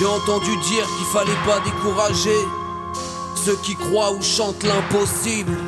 [0.00, 2.38] J'ai entendu dire qu'il fallait pas décourager
[3.34, 5.58] ceux qui croient ou chantent l'impossible.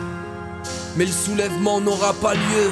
[0.97, 2.71] Mais le soulèvement n'aura pas lieu.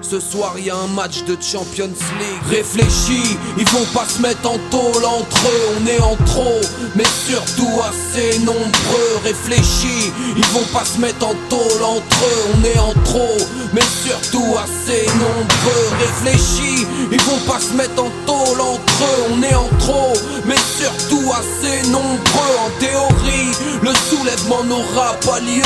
[0.00, 1.84] Ce soir y a un match de Champions
[2.18, 2.48] League.
[2.48, 6.60] Réfléchis, ils vont pas se mettre en tôle entre eux On est en trop,
[6.96, 12.64] mais surtout assez nombreux Réfléchis, ils vont pas se mettre en tôle entre eux On
[12.64, 13.36] est en trop,
[13.74, 19.42] mais surtout assez nombreux Réfléchis, ils vont pas se mettre en tôle entre eux On
[19.42, 20.12] est en trop,
[20.44, 22.54] mais surtout assez nombreux.
[22.66, 23.50] En théorie,
[23.82, 25.62] le soulèvement n'aura pas lieu.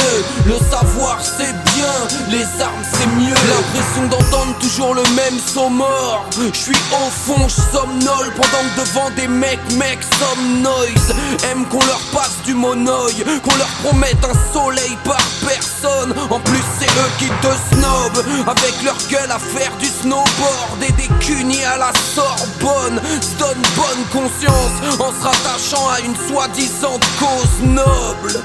[0.46, 1.94] Le savoir c'est bien,
[2.30, 3.34] les armes c'est mieux.
[3.34, 4.43] L'impression d'entendre
[4.74, 5.38] toujours le même
[5.76, 6.26] mort.
[6.52, 10.04] Je suis au fond, je somnole Pendant que devant des mecs, mecs
[10.62, 11.14] noise
[11.50, 16.14] Aiment qu'on leur passe du monoï Qu'on leur promette un soleil par personne.
[16.30, 18.24] En plus c'est eux qui te snobent.
[18.48, 23.00] Avec leur gueule à faire du snowboard Et des cunis à la Sorbonne.
[23.38, 28.42] Donne bonne conscience En se rattachant à une soi-disant cause noble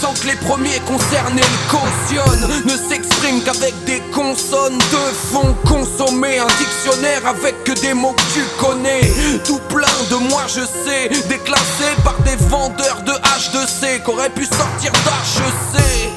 [0.00, 2.64] sans que les premiers concernés le cautionnent.
[2.64, 5.54] Ne s'expriment qu'avec des consonnes de fond.
[5.66, 9.00] Consommer un dictionnaire avec que des mots que tu connais.
[9.44, 11.08] Tout plein de moi je sais.
[11.28, 16.15] Déclassé par des vendeurs de H2C Qu'auraient pu sortir d'HEC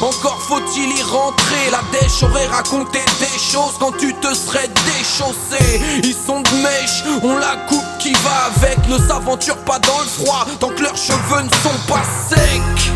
[0.00, 5.80] encore faut-il y rentrer, la dèche aurait raconté des choses quand tu te serais déchaussé.
[6.02, 10.06] Ils sont de mèche, on la coupe qui va avec, ne s'aventure pas dans le
[10.06, 12.92] froid tant que leurs cheveux ne sont pas secs.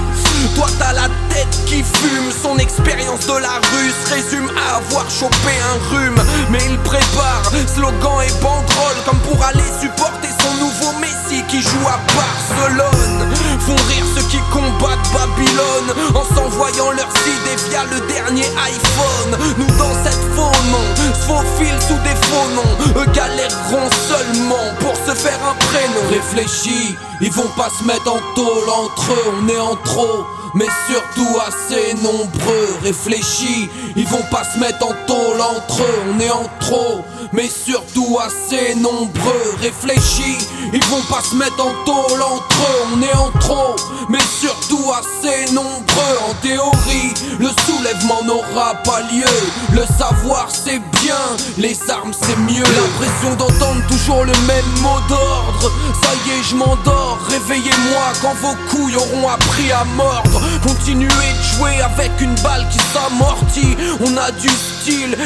[0.54, 5.10] Toi t'as la tête qui fume, son expérience de la rue se résume à avoir
[5.10, 6.22] chopé un rhume.
[6.50, 11.86] Mais il prépare slogan et banderole comme pour aller supporter son nouveau Messi qui joue
[11.86, 13.35] à Barcelone.
[13.66, 19.38] Font rire ceux qui combattent Babylone en s'envoyant leurs idées via le dernier iPhone.
[19.58, 20.86] Nous dans cette faux nom,
[21.26, 23.02] faufilent sous des faux noms.
[23.02, 26.00] Eux galéreront seulement pour se faire un prénom.
[26.10, 30.26] Réfléchis, ils vont pas se mettre en tôle entre eux, on est en trop
[30.56, 32.78] mais surtout assez nombreux.
[32.82, 37.48] Réfléchis, ils vont pas se mettre en tôle entre eux, on est en trop, mais
[37.48, 39.54] surtout assez nombreux.
[39.60, 40.38] Réfléchis,
[40.72, 43.76] ils vont pas se mettre en tôle entre eux, on est en trop,
[44.08, 46.16] mais surtout assez nombreux.
[46.28, 49.24] En théorie, le soulèvement n'aura pas lieu.
[49.72, 51.24] Le savoir c'est bien,
[51.58, 52.62] les armes c'est mieux.
[52.62, 55.70] L'impression d'entendre toujours le même mot d'ordre.
[56.02, 57.18] Ça y est, je m'endors.
[57.28, 60.40] Réveillez-moi quand vos couilles auront appris à mordre.
[60.62, 63.76] Continuez de jouer avec une balle qui s'amortit.
[64.00, 64.48] On a du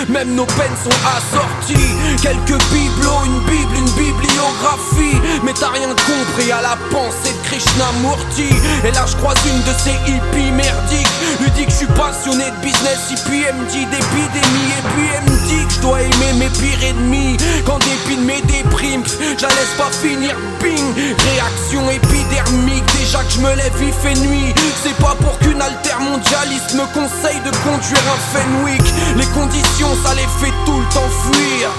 [0.09, 1.75] même nos peines sont assorties.
[2.23, 3.91] Quelques bibelots, une bible, une
[5.43, 8.51] Mais t'as rien compris à la pensée de Krishnamurti.
[8.85, 11.09] Et là, je croise une de ces hippies merdiques.
[11.41, 14.71] Lui dit que je suis passionné de business, hippie, elle me dit d'épidémie.
[14.79, 17.37] Et puis elle me dit que je dois aimer mes pires ennemis.
[17.65, 20.95] Quand dépit de mes déprimes, je la laisse pas finir, bing.
[20.95, 24.55] Réaction épidermique, déjà que je me lève, il fait nuit.
[24.83, 28.83] C'est pas pour qu'une altermondialiste me conseille de conduire un Fenwick.
[29.17, 31.71] Les conditions, ça les fait tout le temps fuir.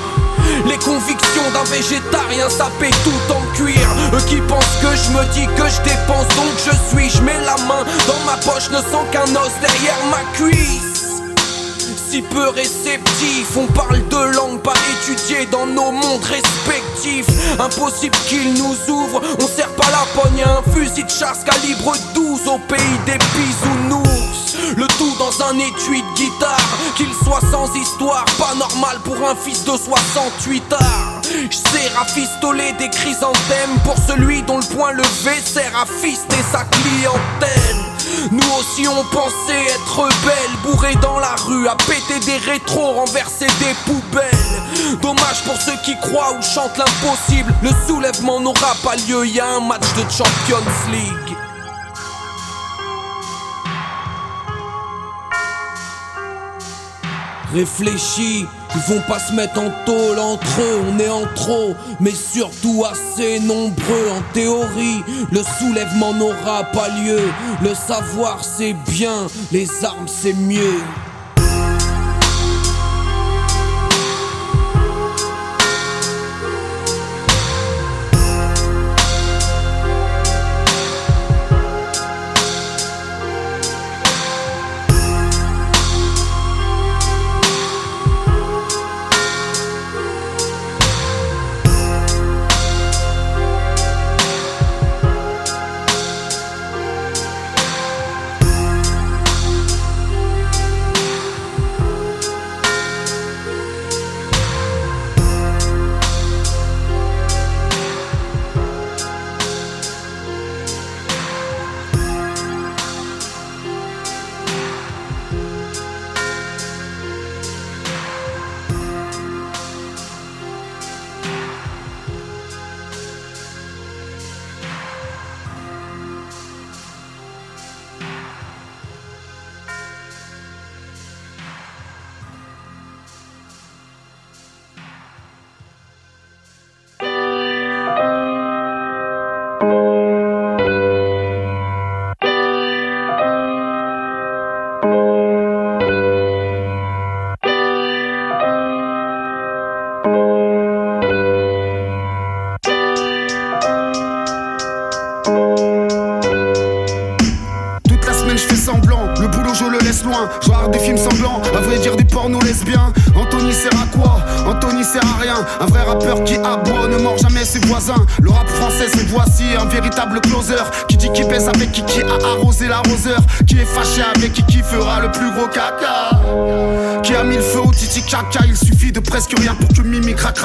[0.65, 3.88] Les convictions d'un végétarien sapé tout en cuir.
[4.13, 7.39] Eux qui pensent que je me dis que je dépense donc je suis Je mets
[7.45, 10.90] la main dans ma poche, ne sens qu'un os derrière ma cuisse
[12.12, 17.25] si peu réceptifs, on parle de langue pas étudiée dans nos mondes respectifs.
[17.58, 21.94] Impossible qu'ils nous ouvrent, on serre pas la pogne à un fusil de chasse calibre
[22.13, 24.58] 12 au pays des bisounours.
[24.75, 29.36] Le tout dans un étui de guitare, qu'il soit sans histoire, pas normal pour un
[29.36, 31.22] fils de 68 arts.
[31.50, 37.90] J'sais rafistoler des chrysanthèmes pour celui dont le point levé sert à fister sa clientèle.
[38.29, 43.47] Nous aussi on pensait être rebelles, bourrés dans la rue, à péter des rétros, renverser
[43.59, 45.00] des poubelles.
[45.01, 47.53] Dommage pour ceux qui croient ou chantent l'impossible.
[47.63, 51.38] Le soulèvement n'aura pas lieu, y a un match de Champions League.
[57.53, 62.12] Réfléchis ils vont pas se mettre en tôle entre eux, on est en trop, mais
[62.12, 64.09] surtout assez nombreux.
[64.12, 67.21] En théorie, le soulèvement n'aura pas lieu.
[67.62, 70.79] Le savoir c'est bien, les armes c'est mieux.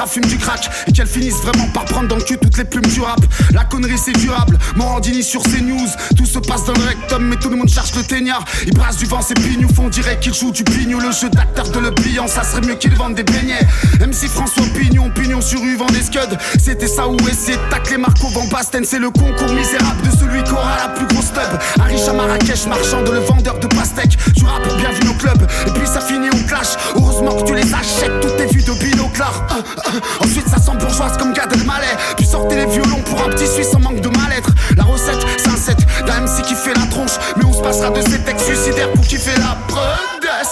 [0.07, 2.85] Fume du crack et qu'elle finisse vraiment par prendre dans le cul toutes les plumes
[2.85, 3.19] du rap.
[3.51, 5.87] La connerie c'est durable, Morandini sur ses news.
[6.15, 8.43] Tout se passe dans le rectum, mais tout le monde cherche le teignard.
[8.65, 10.99] Il brasse du vent, ses pignoux font dirait qu'il joue du pignou.
[10.99, 13.65] Le jeu d'acteur de le pliant, ça serait mieux qu'il vende des beignets.
[13.99, 16.37] Même si François Pignon, Pignon sur rue, vend des scuds.
[16.63, 18.83] C'était ça ou essayer de tacler Marco Van Basten.
[18.83, 21.81] C'est le concours misérable de celui qui aura la plus grosse tub.
[21.81, 24.17] Aricha Marrakech, marchand de le vendeur de pastèques.
[24.33, 25.47] Du rap, bienvenue au club.
[25.67, 26.75] Et puis ça finit au clash.
[26.95, 29.17] Heureusement que tu les achètes, tout est vu de binocle.
[30.21, 31.87] Ensuite ça sent bourgeoise comme Gad Elmaleh
[32.17, 35.17] Puis sortez les violons pour un petit Suisse en manque de mal-être La recette
[35.57, 38.91] set d'un MC qui fait la tronche Mais on se passera de ces textes suicidaires
[38.93, 39.97] pour kiffer la preuve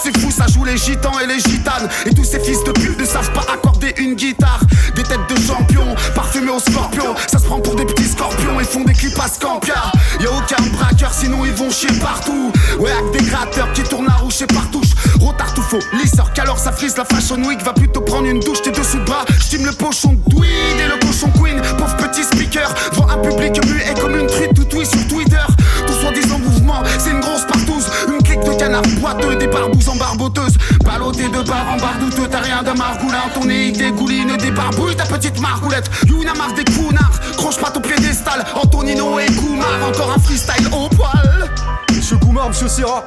[0.03, 1.87] C'est fou ça joue les gitans et les gitanes.
[2.05, 4.59] Et tous ces fils de pute ne savent pas accorder une guitare.
[4.95, 7.15] Des têtes de champions parfumés au scorpion.
[7.27, 9.91] Ça se prend pour des petits scorpions et font des clips à Scampia.
[10.19, 12.51] Y'a aucun braqueur sinon ils vont chier partout.
[12.79, 14.81] Ouais avec des gratteurs qui tournent à roucher partout
[15.19, 18.99] Rotartoufo, lisseur qu'alors ça frise la fashion week Va plutôt prendre une douche, t'es dessous
[18.99, 19.25] de bras.
[19.39, 21.61] J'time le pochon de et le cochon queen.
[21.77, 25.45] Pauvre petit speaker, devant un public muet comme une truite tout oui Twitter.
[25.85, 27.87] Tout soi-disant mouvement, c'est une grosse partouze.
[28.07, 32.41] Une clique de canards boiteux, des barbouzes en barboteuse Baloté de bar en bardouteux, t'as
[32.41, 33.23] rien d'un margoulin.
[33.33, 35.89] Ton nez dégouline des barbouilles, ta petite margoulette.
[36.07, 38.45] Yuna marre des counards, croche pas ton piédestal.
[38.55, 41.49] Antonino et Goumar, encore un freestyle au poil.
[41.95, 43.05] Monsieur Goumar, monsieur Serra,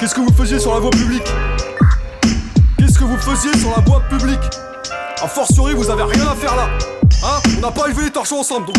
[0.00, 1.28] qu'est-ce que vous faisiez sur la voie publique?
[2.78, 4.40] Qu'est-ce que vous faisiez sur la voie publique?
[5.22, 6.97] A fortiori, vous avez rien à faire là.
[7.28, 8.76] Hein On n'a pas élevé les torchons ensemble, donc.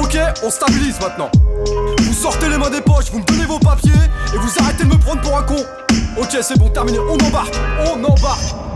[0.00, 1.28] Ok, on stabilise maintenant.
[1.98, 3.90] Vous sortez les mains des poches, vous me donnez vos papiers
[4.32, 5.56] et vous arrêtez de me prendre pour un con.
[6.16, 6.98] Ok, c'est bon, terminé.
[7.00, 7.54] On embarque.
[7.86, 8.69] On embarque.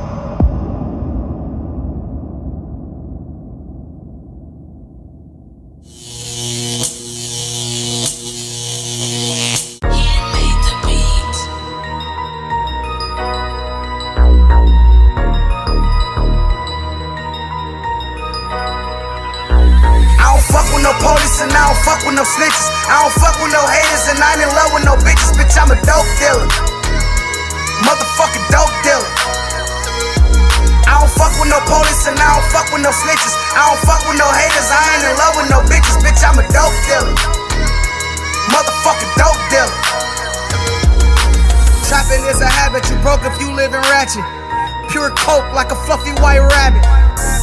[44.94, 46.78] Pure coke like a fluffy white rabbit.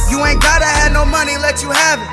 [0.08, 2.08] You ain't gotta have no money, let you have it.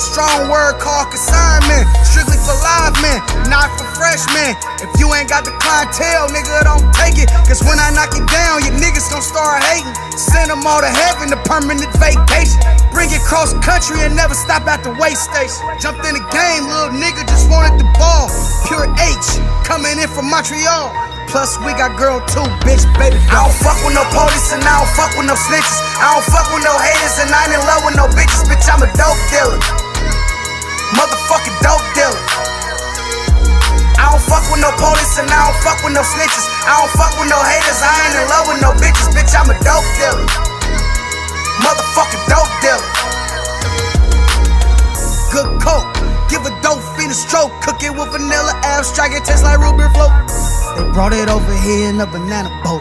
[0.00, 1.84] Strong word called consignment.
[2.08, 3.20] Strictly for live men,
[3.52, 4.56] not for freshmen.
[4.80, 7.28] If you ain't got the clientele, nigga, don't take it.
[7.44, 9.92] Cause when I knock it down, your niggas gon' start hating.
[10.16, 12.56] Send them all to heaven, a permanent vacation.
[12.96, 15.68] Bring it cross country and never stop at the way station.
[15.84, 18.32] Jumped in the game, little nigga just wanted the ball.
[18.72, 19.36] Pure H,
[19.68, 21.11] coming in from Montreal.
[21.32, 23.16] Plus, we got girl too, bitch, baby.
[23.32, 25.80] I don't fuck with no police and I don't fuck with no snitches.
[25.96, 28.44] I don't fuck with no haters and I ain't in love with no bitches.
[28.44, 29.56] Bitch, I'm a dope dealer.
[30.92, 32.20] Motherfucking dope dealer.
[33.96, 36.44] I don't fuck with no police and I don't fuck with no snitches.
[36.68, 37.80] I don't fuck with no haters.
[37.80, 39.08] I ain't in love with no bitches.
[39.16, 40.28] Bitch, I'm a dope dealer.
[41.64, 42.88] Motherfucking dope dealer.
[45.32, 45.88] Good coke.
[46.28, 47.56] Give a dope fiend a stroke.
[47.64, 49.16] Cook it with vanilla abstract.
[49.16, 50.12] It tastes like root beer float.
[50.76, 52.80] They brought it over here in a banana boat.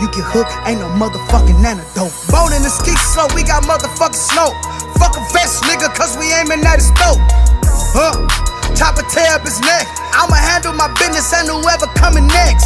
[0.00, 2.12] You get hooked, ain't no motherfucking antidote.
[2.32, 4.52] Bone in the ski slow, we got motherfucking snow.
[4.96, 7.20] Fuck a vest, nigga, cause we aiming at his throat.
[7.92, 8.16] Huh?
[8.76, 9.84] Top of tear up his neck.
[10.16, 12.64] I'ma handle my business and whoever coming next.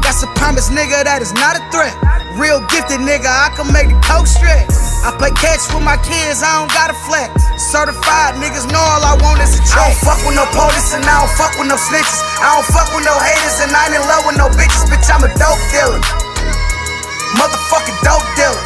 [0.00, 1.92] That's a promise, nigga, that is not a threat.
[2.40, 4.89] Real gifted, nigga, I can make the coke stretch.
[5.00, 7.32] I play catch with my kids, I don't gotta flex.
[7.56, 9.80] Certified niggas know all I want is a check.
[9.80, 12.20] I don't fuck with no police and I don't fuck with no snitches.
[12.36, 14.84] I don't fuck with no haters and I ain't in love with no bitches.
[14.92, 16.04] Bitch, I'm a dope dealer.
[17.40, 18.60] Motherfucking dope dealer.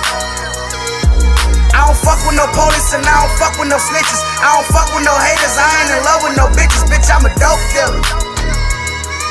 [1.71, 4.19] I don't fuck with no police and I don't fuck with no snitches.
[4.43, 6.83] I don't fuck with no haters, I ain't in love with no bitches.
[6.91, 8.03] Bitch, I'm a dope dealer.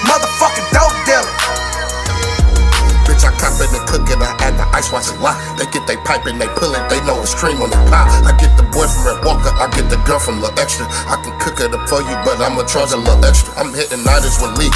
[0.07, 1.52] Motherfucking dope dealer.
[3.23, 5.35] I cop it and cook it, I add the ice, watch it lot.
[5.57, 8.07] They get they pipe and they pull it, they know it's cream on the pot.
[8.27, 10.85] I get the boy from Red Walker, I get the girl from Lil Extra.
[11.07, 13.55] I can cook it up for you, but I'ma charge a little extra.
[13.55, 14.71] I'm hitting nighters with Lee,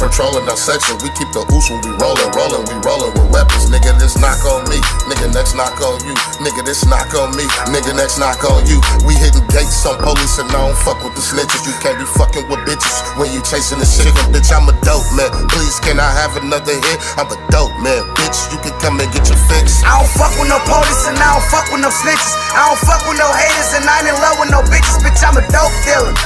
[0.00, 0.96] patrolling our section.
[1.04, 3.68] We keep the ooze when we rollin', rollin', we rollin' with weapons.
[3.68, 6.16] Nigga, this knock on me, nigga, next knock on you.
[6.40, 8.80] Nigga, this knock on me, nigga, next knock on you.
[9.04, 11.68] We hitting gates on police and I don't fuck with the snitches.
[11.68, 14.24] You can't be fucking with bitches when you chasing the chicken.
[14.32, 15.28] Bitch, I'm a dope man.
[15.52, 16.98] Please, can I have another hit?
[17.20, 18.38] I'm a dope man, bitch.
[18.48, 19.84] You can come and get your fix.
[19.84, 22.32] I don't fuck with no police and I don't fuck with no snitches.
[22.56, 24.96] I don't fuck with no haters and I ain't in love with no bitches.
[25.04, 26.16] Bitch, I'm a dope dealer.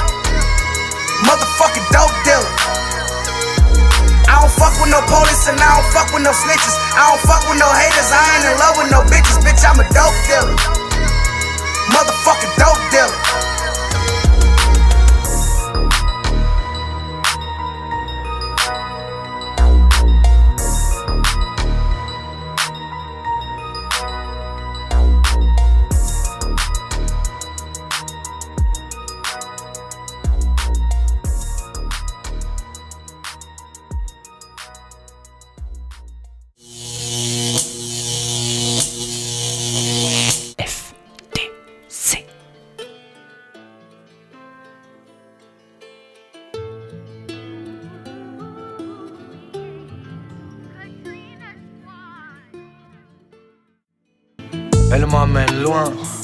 [1.27, 2.75] Motherfucking dope dealer.
[4.35, 6.75] I don't fuck with no police and I don't fuck with no snitches.
[6.91, 8.11] I don't fuck with no haters.
[8.11, 9.39] I ain't in love with no bitches.
[9.39, 10.51] Bitch, I'm a dope dealer.
[11.95, 13.54] Motherfucking dope dealer.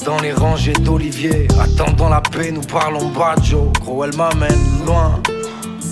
[0.04, 1.48] Dans les rangées d'oliviers.
[1.60, 3.72] Attendant la paix, nous parlons bajo.
[3.80, 5.20] Gros, elle m'amène loin.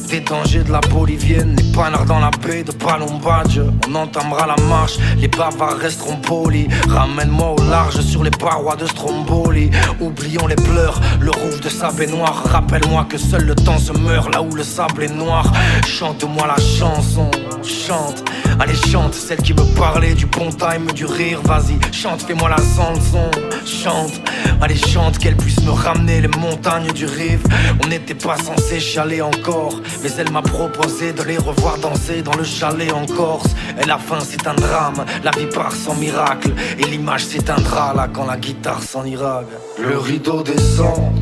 [0.08, 3.60] Des dangers de la bolivienne, les panards dans la baie de Palombadge.
[3.88, 6.66] On entamera la marche, les bavards resteront polis.
[6.88, 9.70] Ramène-moi au large sur les parois de Stromboli.
[10.00, 12.42] Oublions les pleurs, le rouge de sable est noir.
[12.44, 15.52] Rappelle-moi que seul le temps se meurt là où le sable est noir.
[15.86, 17.30] Chante-moi la chanson,
[17.62, 18.24] chante.
[18.58, 21.40] Allez, chante, celle qui me parlait du bon time, du rire.
[21.44, 23.30] Vas-y, chante, fais-moi la chanson,
[23.64, 24.20] chante.
[24.60, 27.42] Allez, chante, qu'elle puisse me ramener les montagnes du rive.
[27.82, 29.80] On n'était pas censé chialer encore.
[30.02, 33.50] Mais elle m'a proposé de les revoir danser dans le chalet en Corse.
[33.80, 36.52] Et la fin c'est un drame, la vie part sans miracle.
[36.78, 39.42] Et l'image s'éteindra là quand la guitare s'en ira.
[39.78, 41.12] Le rideau descend,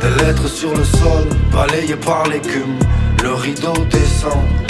[0.00, 2.78] des lettres sur le sol, balayées par l'écume.
[3.22, 4.65] Le rideau descend.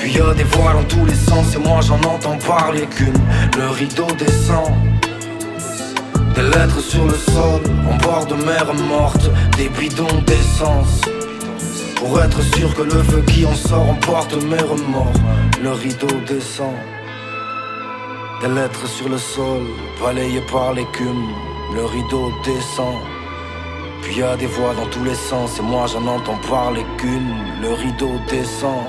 [0.00, 3.20] Puis y a des voix dans tous les sens et moi j'en entends parler qu'une.
[3.58, 4.72] Le rideau descend.
[6.34, 9.28] Des lettres sur le sol, en bord de mer morte,
[9.58, 11.02] des bidons d'essence.
[11.96, 15.20] Pour être sûr que le feu qui en sort emporte mes remords.
[15.62, 16.76] Le rideau descend.
[18.40, 19.60] Des lettres sur le sol
[20.02, 21.28] Balayées par l'écume.
[21.74, 22.96] Le rideau descend.
[24.00, 27.34] Puis y a des voix dans tous les sens Et moi j'en entends parler qu'une.
[27.60, 28.86] Le rideau descend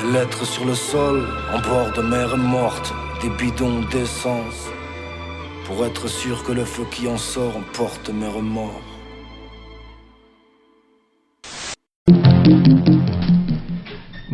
[0.00, 2.92] Des lettres sur le sol En bord de mer morte
[3.22, 4.68] Des bidons d'essence.
[5.66, 8.89] Pour être sûr que le feu qui en sort emporte mes remords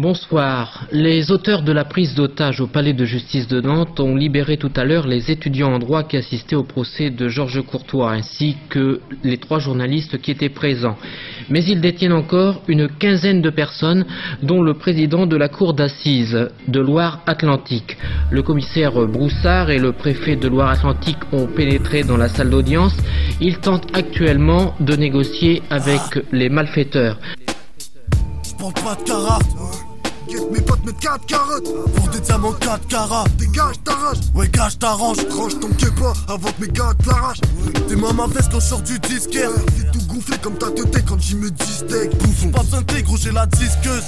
[0.09, 0.87] Bonsoir.
[0.93, 4.71] Les auteurs de la prise d'otage au palais de justice de Nantes ont libéré tout
[4.77, 9.01] à l'heure les étudiants en droit qui assistaient au procès de Georges Courtois ainsi que
[9.25, 10.97] les trois journalistes qui étaient présents.
[11.49, 14.07] Mais ils détiennent encore une quinzaine de personnes
[14.45, 17.97] dont le président de la cour d'assises de Loire-Atlantique.
[18.31, 22.97] Le commissaire Broussard et le préfet de Loire-Atlantique ont pénétré dans la salle d'audience.
[23.41, 27.19] Ils tentent actuellement de négocier avec les malfaiteurs.
[30.29, 33.25] Get mes potes mettent 4 carottes Pour des diamants 4 carats.
[33.39, 37.41] Dégage ta rage Ouais gage t'arrange Range ton pas avant que mes gars te l'arrachent.
[37.89, 41.21] T'es ma veste quand je sors du disquaire C'est tout gonflé comme ta tête quand
[41.21, 42.51] j'y me distingue Bouffon.
[42.51, 44.05] Pas besoin de gros j'ai la disqueuse.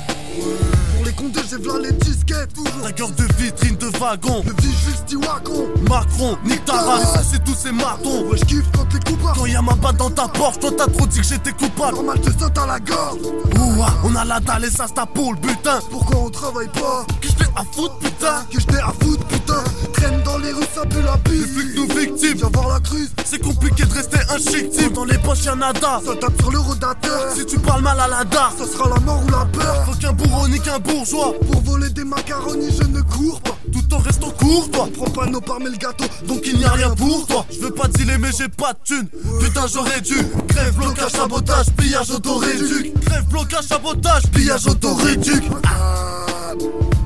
[0.97, 2.55] Pour les condés j'ai v'là les disquettes.
[2.83, 4.43] Ta gueule de vitrine de wagon.
[4.45, 5.69] Le vie juste wagon.
[5.89, 7.29] Macron, nique ta race.
[7.31, 8.29] C'est tous ces martons.
[8.29, 9.39] Ouais j'kiffe quand t'es coupable.
[9.39, 11.97] Quand y'a ma batte dans ta porte Toi t'as trop dit que j'étais coupable.
[11.97, 13.21] Normal te saute à la gorge.
[13.57, 17.05] Ouah, on a la dalle et ça c'est pour le butin Pourquoi on travaille pas?
[17.21, 19.63] Que j'étais à foutre putain Que j'étais à foutre putain.
[19.93, 22.39] Traîne dans les rues ça pue la bise Les flics nous victimes.
[22.39, 23.13] Viens voir la crise.
[23.27, 27.33] C'est compliqué de rester un Dans les poches y'a nada Ça tape sur le rodateur
[27.35, 29.85] Si tu parles mal à la dare Ça sera la mort ou la peur.
[29.85, 31.35] Faut qu'un bourreau ni qu'un bourgeois.
[31.53, 33.59] Pour voler des macaronis je ne cours pas.
[33.71, 34.89] Tout en restant court toi.
[34.89, 37.45] On prend pas nos parts mais le gâteau Donc il n'y a rien pour toi.
[37.51, 39.09] Je veux pas dealer mais j'ai pas de thune
[39.41, 40.17] Putain j'aurais dû.
[40.49, 43.01] Crève blocage sabotage Pillage auto-réduc.
[43.05, 45.45] Crève blocage sabotage Pillage auto-réduc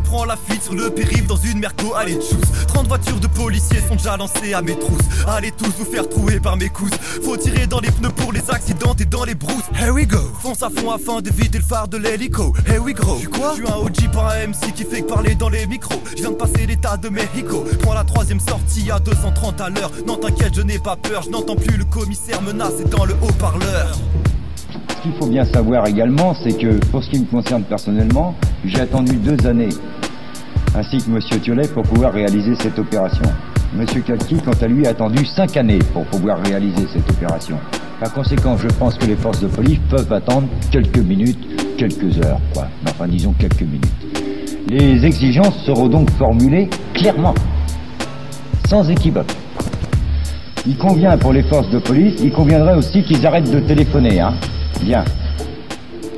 [0.05, 2.37] Prends la fuite sur le périph' dans une merco, allez tchous
[2.69, 5.01] 30 voitures de policiers sont déjà lancées à mes trousses.
[5.27, 6.93] Allez tous vous faire trouer par mes cousses
[7.23, 10.19] Faut tirer dans les pneus pour les accidents et dans les brousses Here we go.
[10.41, 12.53] Fonce à fond afin d'éviter le phare de l'hélico.
[12.67, 13.21] Here we go.
[13.35, 16.03] Quoi Je suis un OG pas un MC qui fait que parler dans les micros.
[16.11, 17.65] Je viens de passer l'état de Mexico.
[17.81, 19.91] Prends la troisième sortie à 230 à l'heure.
[20.07, 21.23] Non t'inquiète je n'ai pas peur.
[21.23, 23.97] Je n'entends plus le commissaire menacé dans le haut-parleur
[24.73, 28.81] ce qu'il faut bien savoir également, c'est que pour ce qui me concerne personnellement, j'ai
[28.81, 29.69] attendu deux années,
[30.75, 31.19] ainsi que M.
[31.41, 33.25] Thiolet, pour pouvoir réaliser cette opération.
[33.79, 33.87] M.
[33.87, 37.57] Kalki, quant à lui, a attendu cinq années pour pouvoir réaliser cette opération.
[38.01, 41.39] Par conséquent, je pense que les forces de police peuvent attendre quelques minutes,
[41.79, 42.67] quelques heures, quoi.
[42.89, 43.87] Enfin, disons quelques minutes.
[44.69, 47.35] Les exigences seront donc formulées clairement,
[48.69, 49.33] sans équivoque.
[50.67, 54.35] Il convient pour les forces de police, il conviendrait aussi qu'ils arrêtent de téléphoner, hein.
[54.83, 55.05] Bien.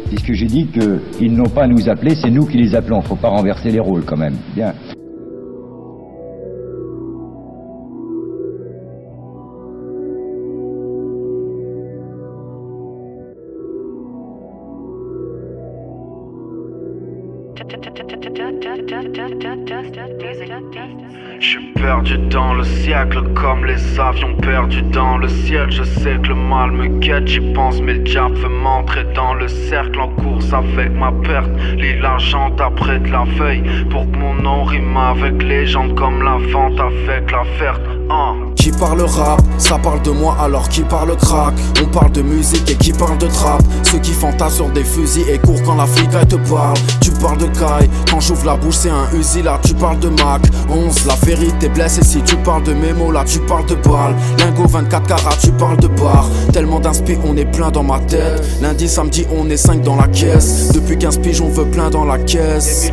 [0.09, 3.01] Puisque j'ai dit qu'ils n'ont pas à nous appeler, c'est nous qui les appelons.
[3.03, 4.37] Faut pas renverser les rôles quand même.
[4.55, 4.73] Bien.
[21.41, 25.71] Suis perdu dans le siècle comme les avions perdus dans le ciel.
[25.71, 29.35] Je sais que le mal me guette, j'y pense, mais le diable veut m'entrer dans
[29.35, 31.51] le cercle en course avec ma perte.
[31.77, 36.39] Lis l'argent après de la feuille pour que mon nom rime avec légende comme la
[36.39, 37.94] vente avec la verte.
[38.57, 41.55] Qui parle rap, ça parle de moi alors qui parle crack?
[41.83, 43.63] On parle de musique et qui parle de trap.
[43.83, 46.77] Ceux qui fantasment sur des fusils et courent quand l'Afrique te parle.
[47.01, 50.09] Tu parles de caille, quand j'ouvre la bouche c'est un Uzi là tu parles de
[50.09, 50.43] Mac.
[50.71, 54.15] 11, la vérité blesse et si tu parles de mémo là tu parles de balles
[54.39, 56.29] Lingo 24 carats tu parles de bar.
[56.53, 58.43] Tellement d'inspi on est plein dans ma tête.
[58.63, 60.73] Lundi, samedi on est 5 dans la caisse.
[60.73, 62.91] Depuis 15 piges on veut plein dans la caisse.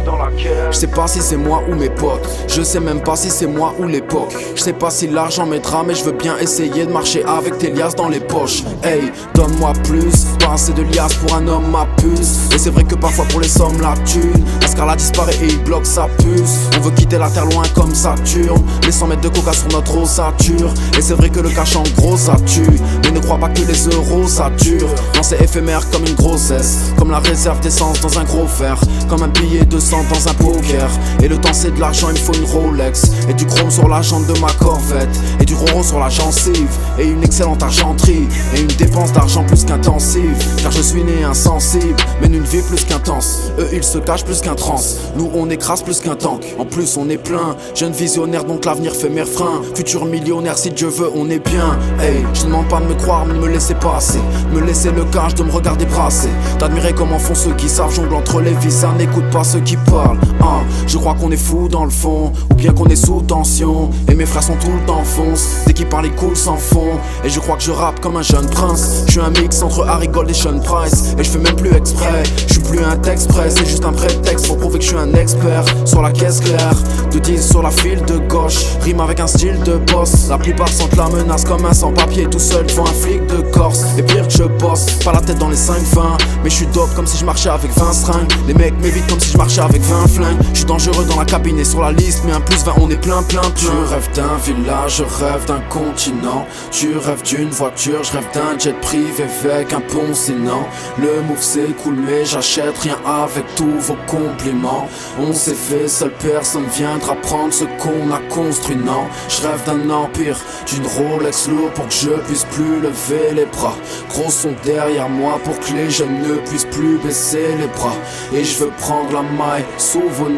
[0.72, 2.28] Je sais pas si c'est moi ou mes potes.
[2.48, 4.36] Je sais même pas si c'est moi ou l'époque.
[4.56, 7.72] Je sais pas si l'argent m'aidera, mais je veux bien essayer de marcher avec tes
[7.72, 8.64] liasses dans les poches.
[8.84, 12.54] Hey, donne-moi plus, pas assez de liasses pour un homme ma puce.
[12.54, 14.44] Et c'est vrai que parfois pour les sommes la thune,
[14.86, 16.70] la disparaît et il bloque sa puce.
[16.78, 19.98] On veut quitter la terre loin comme Saturne, mais sans mettre de coca sur notre
[19.98, 20.74] ossature.
[20.98, 23.62] Et c'est vrai que le cash en gros ça tue, mais ne crois pas que
[23.62, 24.90] les euros ça dure.
[25.16, 29.24] Non, c'est éphémère comme une grossesse, comme la réserve d'essence dans un gros fer, comme
[29.24, 30.90] un billet de sang dans un poker.
[31.22, 34.02] Et le temps c'est de l'argent, il faut une Rolex et du chrome sur la
[34.02, 34.91] jambe de ma corvette
[35.40, 36.70] et du roro sur la gencive.
[37.00, 38.28] Et une excellente argenterie.
[38.56, 40.38] Et une dépense d'argent plus qu'intensive.
[40.62, 43.52] Car je suis né insensible mène une vie plus qu'intense.
[43.60, 44.82] Eux ils se cachent plus qu'un trans.
[45.18, 46.46] Nous on écrase plus qu'un tank.
[46.58, 47.56] En plus on est plein.
[47.76, 51.78] Jeune visionnaire donc l'avenir fait mes freins futur millionnaire si Dieu veut on est bien.
[52.00, 54.20] Hey je demande pas de me croire mais de me laisser passer
[54.54, 56.30] me laisser le cash de me regarder brasser.
[56.60, 60.20] D'admirer comment font ceux qui savent jongler entre les visas n'écoute pas ceux qui parlent.
[60.42, 62.32] Ah, je crois qu'on est fou dans le fond.
[62.52, 63.90] Ou bien qu'on est sous tension.
[64.10, 65.34] Et mes frères sont tout le fond
[65.66, 67.00] Dès qu'il parle, il coule sans fond.
[67.24, 69.04] Et je crois que je rappe comme un jeune prince.
[69.08, 71.16] Je suis un mix entre Harry Gold et Sean Price.
[71.18, 72.24] Et je fais même plus exprès.
[72.48, 74.98] Je suis plus un texte presse, c'est juste un prétexte pour prouver que je suis
[74.98, 75.64] un expert.
[75.86, 76.74] Sur la caisse claire,
[77.12, 78.66] de 10 sur la file de gauche.
[78.82, 80.28] Rime avec un style de boss.
[80.30, 83.84] La plupart sentent la menace comme un sans-papier tout seul devant un flic de Corse.
[83.98, 86.18] Et pire que je bosse, pas la tête dans les 5 fins.
[86.44, 88.32] Mais je suis dope comme si je marchais avec 20 seringues.
[88.48, 90.38] Les mecs m'évitent comme si je marchais avec 20 flingues.
[90.54, 92.90] Je suis dangereux dans la cabine et sur la liste, mais un plus 20, on
[92.90, 93.52] est plein, plein, plein.
[93.60, 96.46] Je rêve d'un village je rêve d'un continent.
[96.72, 100.64] Tu rêves d'une voiture, je rêve d'un jet privé avec un pont sinon.
[100.98, 104.88] Le move s'écoule, mais j'achète rien avec tous vos compliments.
[105.20, 108.76] On s'est fait, seule personne viendra prendre ce qu'on a construit.
[108.76, 113.46] Non, je rêve d'un empire, d'une Rolex lourd pour que je puisse plus lever les
[113.46, 113.76] bras.
[114.10, 117.96] Gros sont derrière moi pour que les jeunes ne puissent plus baisser les bras.
[118.34, 119.66] Et je veux prendre la maille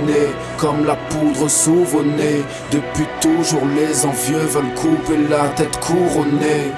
[0.05, 2.43] nez, comme la poudre sous vos nez.
[2.71, 6.71] Depuis toujours, les envieux veulent couper la tête couronnée.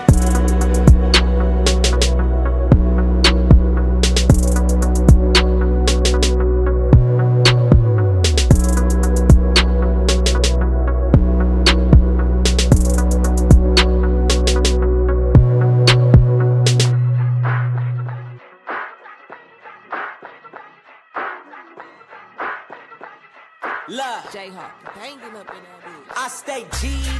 [23.87, 24.23] Love.
[24.33, 24.71] Jayhawk.
[24.95, 26.17] Banging up in that bitch.
[26.17, 27.14] I stay up.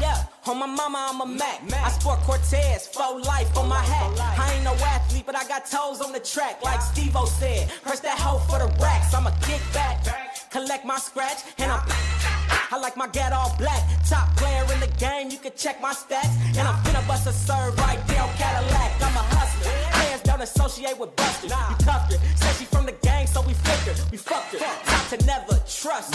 [0.48, 1.60] On my mama, I'm a Mac.
[1.74, 4.14] I sport Cortez, full life on my hat.
[4.38, 6.64] I ain't no athlete, but I got toes on the track.
[6.64, 9.12] Like Steve O said, press that hoe for the racks.
[9.16, 10.06] I'ma kick back,
[10.52, 11.82] collect my scratch, and I'm.
[12.72, 13.82] I like my gat all black.
[14.08, 16.30] Top player in the game, you can check my stats.
[16.58, 19.02] And I'm finna bust a serve right there on Cadillac.
[19.02, 19.72] I'm a hustler.
[19.94, 21.52] Players don't associate with busters.
[21.52, 22.20] We cuffed her.
[22.36, 23.96] Said she from the gang, so we flipped her.
[24.12, 24.60] We fucked her.
[24.60, 26.14] Top to never trust.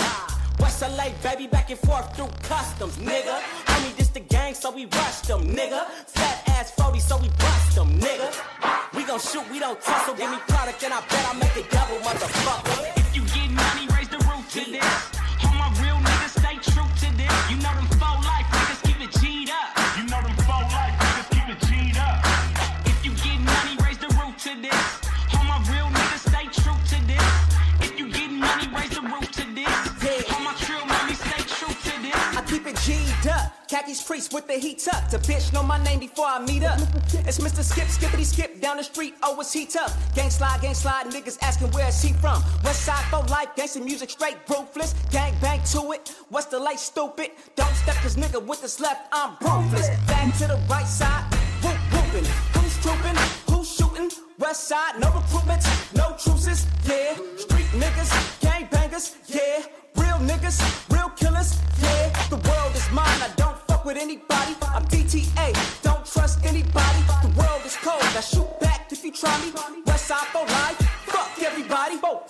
[0.60, 3.40] West LA, baby, back and forth through customs, nigga.
[3.66, 5.86] Homie, this the gang, so we rushed them, nigga.
[6.06, 8.28] Fat ass 40, so we bust them, nigga.
[8.94, 10.14] We gon' shoot, we don't tussle.
[10.14, 12.96] Give me product, and I bet I make it double, motherfucker.
[12.96, 14.92] If you get money, raise the roof to this.
[15.44, 17.32] All my real niggas stay true to this.
[17.50, 17.79] You know
[33.90, 33.96] up.
[33.96, 35.14] Khaki streets with the heat tucked.
[35.14, 36.78] A bitch know my name before I meet up.
[37.26, 37.62] It's Mr.
[37.62, 39.14] Skip, skippity skip down the street.
[39.22, 39.92] Oh, is he tough?
[40.14, 41.06] Gang slide, gang slide.
[41.06, 42.42] Niggas asking where is he from?
[42.64, 44.94] West side for life, gangsta music straight ruthless.
[45.10, 46.14] Gang bang to it.
[46.28, 47.30] What's the light stupid?
[47.56, 49.88] Don't step this nigga with this left, I'm ruthless.
[50.06, 51.24] Back to the right side,
[51.62, 52.28] whoop whooping.
[52.54, 53.16] Who's trooping?
[53.50, 54.10] Who's shooting?
[54.38, 56.66] West side, no recruitments, no truces.
[56.86, 59.16] Yeah, street niggas, gang bangers.
[59.26, 59.64] Yeah,
[59.96, 60.58] real niggas,
[60.94, 61.58] real killers.
[61.82, 63.20] Yeah, the world is mine.
[63.22, 63.49] I don't
[63.92, 64.54] with anybody.
[64.62, 67.00] I'm DTA, don't trust anybody.
[67.22, 68.02] The world is cold.
[68.02, 69.52] I shoot back if you try me.
[69.84, 70.78] West side for life.
[71.06, 71.96] Fuck everybody.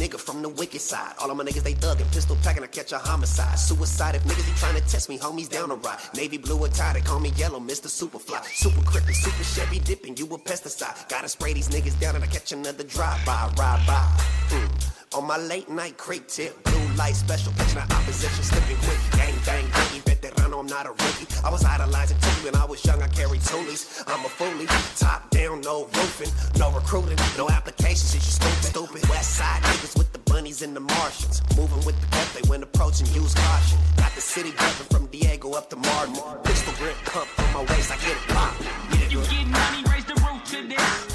[0.00, 1.12] Nigga from the wicked side.
[1.20, 3.58] All of my niggas they thuggin', pistol packin', I catch a homicide.
[3.58, 5.98] Suicide if niggas be trying to test me, homies down the ride.
[6.16, 7.88] Navy blue or tie, they call me yellow, Mr.
[7.88, 8.42] Superfly.
[8.46, 11.08] Super crippin', super Chevy dipping, you a pesticide.
[11.08, 14.02] Gotta spray these niggas down and I catch another drive by, ride by.
[14.48, 15.18] Mm.
[15.18, 18.98] On my late night crate tip, blue light special, catching the opposition, slipping quick.
[19.12, 20.09] Gang bang, biggie,
[20.60, 21.26] I'm not a rookie.
[21.42, 24.04] I was idolizing Toolie when I was young, I carried toolies.
[24.06, 24.68] I'm a foolie,
[24.98, 28.64] top down, no roofing, no recruiting, no applications, shit, you stupid.
[28.64, 31.40] Stupid West side niggas with the bunnies and the Martians.
[31.56, 33.78] Moving with the cut, they when approaching, use caution.
[33.96, 36.16] Got the city bumping from Diego up to Martin.
[36.44, 38.54] Pistol grip pump on my waist, I get it pop.
[38.90, 41.09] If you get money, raise the roof to this.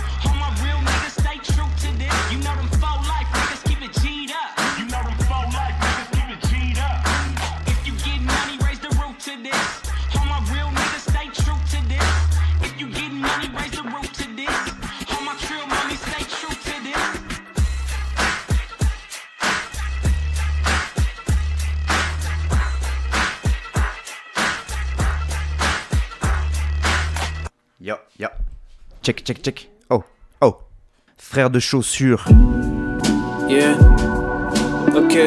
[29.05, 29.69] Check, check, check.
[29.91, 30.03] Oh,
[30.41, 30.57] oh.
[31.19, 32.25] Frère de chaussures.
[33.47, 33.77] Yeah.
[34.95, 35.19] Ok.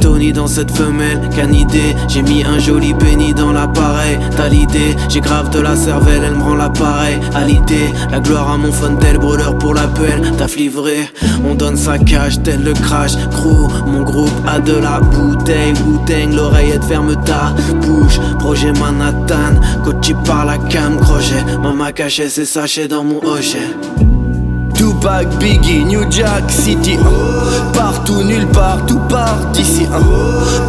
[0.00, 5.20] Tony dans cette femelle, canidée J'ai mis un joli penny dans l'appareil T'as l'idée, j'ai
[5.20, 7.18] grave de la cervelle Elle me rend l'appareil.
[7.34, 11.10] À l'idée La gloire à mon fontel, brûleur pour l'appel T'as livré,
[11.44, 15.74] on donne sa cache Tel le crash, crew Mon groupe a de la bouteille.
[15.84, 18.20] Wu-Tang, l'oreillette ferme ta bouche.
[18.38, 21.44] Projet Manhattan, coaché par la cam crochet.
[21.60, 24.15] Maman cachait ses sachets dans mon hochet
[25.38, 27.72] Biggie, New Jack City hein.
[27.72, 30.02] Partout, nulle part, tout part d'ici hein.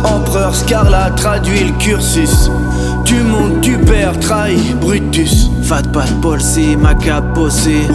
[0.04, 2.52] Empereur Scarla traduit le cursus
[3.04, 5.50] Tu montes, tu perds, trahi, Brutus.
[5.64, 7.88] Fat Pat Paul, c'est ma capossée.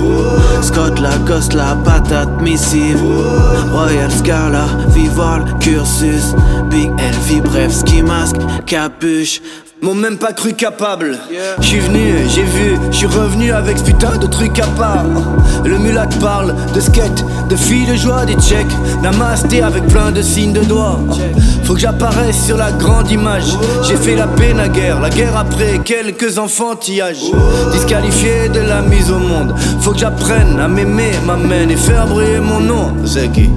[0.62, 3.00] Scott Lacoste, la patate missive.
[3.72, 6.34] Royal Scala, Vival, Cursus.
[6.70, 9.40] Big Elfie, bref, ski masque, capuche.
[9.82, 11.18] M'ont même pas cru capable.
[11.60, 15.04] J'suis venu, j'ai vu, j'suis revenu avec ce putain de truc à part.
[15.64, 18.76] Le mulat parle de skate, de filles de joie, des tchèques.
[19.02, 21.00] Namasté avec plein de signes de doigts.
[21.64, 23.56] Faut que j'apparaisse sur la grande image.
[23.82, 27.32] J'ai fait la paix naguère, la guerre après quelques enfantillages.
[27.72, 29.52] Disqualifié de la mise au monde.
[29.80, 33.04] Faut que j'apprenne à m'aimer, m'amène et faire briller mon nom.
[33.04, 33.50] Zeki.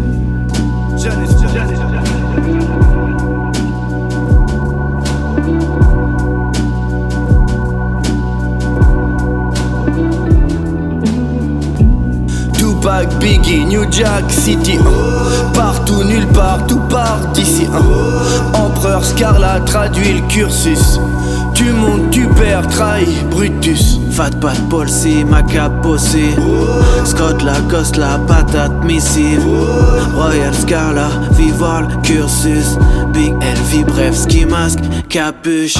[13.19, 15.51] Biggie, New Jack City hein.
[15.55, 17.81] Partout, nulle part, tout part d'ici hein.
[18.53, 20.99] Empereur Scarla traduit le cursus.
[21.55, 23.99] Tu montes, tu perds, trahi, Brutus.
[24.11, 24.87] Fat Pat Paul,
[25.27, 26.35] ma capossée
[27.05, 29.43] Scott Lacoste, la patate missive.
[30.15, 32.77] Royal Scala, Vival, cursus.
[33.11, 35.79] Big Elfie, bref, ski masque, capuche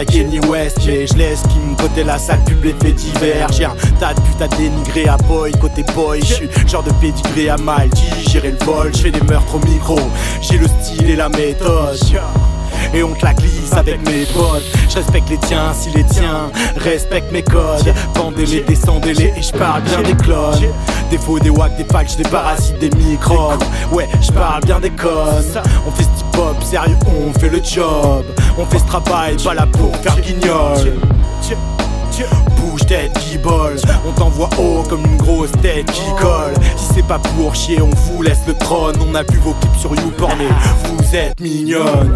[0.00, 0.06] la
[0.86, 3.52] mais je laisse qui me côté la salle pub les faits divers.
[3.52, 6.20] J'ai un tas de putes à dénigrer à boy, côté boy.
[6.20, 7.90] Je suis genre de pédigré à mal,
[8.28, 8.92] gérer le vol.
[8.94, 9.98] Je fais des meurtres au micro,
[10.40, 11.98] j'ai le style et la méthode.
[12.94, 14.64] Et on te la glisse avec mes potes.
[14.88, 17.92] Je respecte les tiens si les tiens respectent mes codes.
[18.14, 20.60] Pendez-les, descendez-les et je parle bien des clones.
[21.10, 23.62] Des faux, des wacks, des facts, des parasites, des microbes.
[23.92, 25.62] Ouais, je parle bien des connes.
[25.86, 28.24] On fait ce hip-hop, sérieux, on fait le job.
[28.58, 30.94] On fait ce travail, pas là pour faire guignol.
[32.56, 36.52] Bouge tête qui bol, on t'envoie haut comme une grosse tête qui colle.
[36.76, 38.94] Si c'est pas pour chier, on vous laisse le trône.
[39.00, 42.14] On a vu vos clips sur YouPorn et vous êtes mignonnes.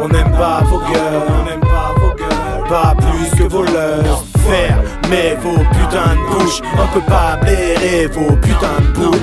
[0.00, 4.24] On n'aime pas vos gueules, on n'aime pas vos gueules, pas plus que vos leurs.
[4.46, 9.20] Fermez vos putains de bouches, on peut pas blairer vos putains de boules.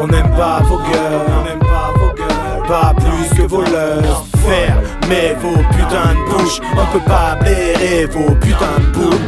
[0.00, 4.24] On n'aime pas vos gueules, on n'aime pas vos gueules, pas plus que vos leurs.
[4.44, 9.20] Fermez vos putains de bouches, on peut pas blairer vos putains de boules.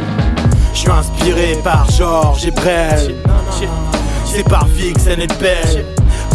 [0.73, 3.15] Je suis inspiré par Georges et Brel.
[4.25, 5.85] C'est par Vixen et Belle.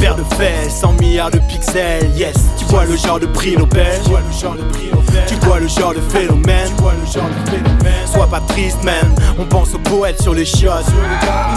[0.00, 2.34] Paire de fesses, 100 milliards de pixels, yes.
[2.74, 4.00] Tu vois le genre de prix Nobel.
[4.02, 5.24] Tu vois le genre de prix Nobel.
[5.28, 6.68] Tu vois le genre de phénomène.
[6.76, 8.06] Tu vois le genre de phénomène.
[8.12, 9.14] Sois pas triste, man.
[9.38, 10.86] On pense aux poètes sur les chiottes.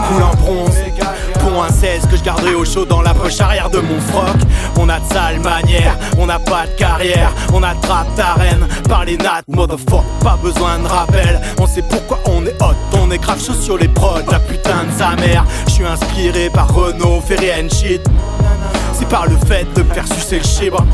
[0.09, 0.75] Coule en bronze.
[1.39, 4.37] Pour un 16 que je garderai au chaud dans la poche arrière de mon froc.
[4.77, 7.31] On a de sales manières, on n'a pas de carrière.
[7.51, 10.05] On attrape ta reine par les nattes, motherfuck.
[10.23, 11.41] Pas besoin de rappel.
[11.59, 12.75] On sait pourquoi on est hot.
[12.93, 14.21] On est grave chaud sur les prods.
[14.31, 15.45] La putain de sa mère.
[15.65, 18.01] Je suis inspiré par Renault, Ferry and shit.
[18.93, 20.85] C'est par le fait de me faire sucer le chibre.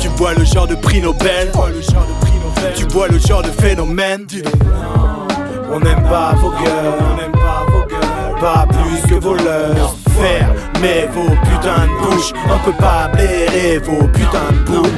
[0.00, 1.50] Tu vois le genre de prix Nobel.
[2.76, 4.26] Tu vois le genre de phénomène.
[5.72, 6.94] On n'aime pas vos gueules.
[7.00, 8.40] On n'aime pas vos gueules.
[8.40, 9.94] Pas plus que vos leurs.
[10.20, 12.32] Fermez vos putains de bouches.
[12.48, 14.92] On peut pas blairer vos putains de boules.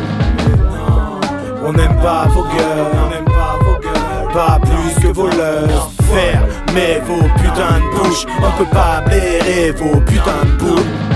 [1.64, 2.86] On n'aime pas vos gueules.
[3.04, 4.32] On n'aime pas vos gueules.
[4.32, 5.90] Pas plus que vos leurs.
[6.12, 8.26] Fermez vos putains de bouches.
[8.38, 11.15] On peut pas blairer vos putains de boules.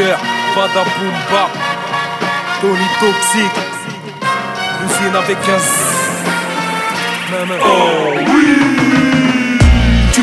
[0.00, 1.52] Badaboom Bap,
[2.62, 3.52] Tony Toxic,
[4.80, 5.60] Lucine avec un Z.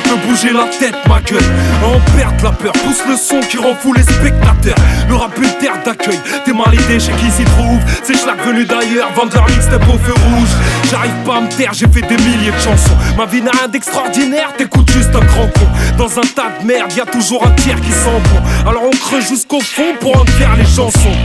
[0.07, 1.43] peux bouger la tête, ma gueule,
[1.83, 2.71] en perdre la peur.
[2.73, 4.75] Pousse le son qui rend fou les spectateurs.
[5.09, 6.19] Le rap une terre d'accueil.
[6.45, 7.79] T'es mal aidé chez qui s'y trouve.
[8.03, 10.49] C'est Schlag venu d'ailleurs, vendre leur mixtape au feu rouge.
[10.89, 12.97] J'arrive pas à me taire, j'ai fait des milliers de chansons.
[13.17, 15.67] Ma vie n'a rien d'extraordinaire, t'écoutes juste un grand con.
[15.97, 18.69] Dans un tas de merde, y a toujours un tiers qui sent bon.
[18.69, 21.17] Alors on creuse jusqu'au fond pour en faire les chansons.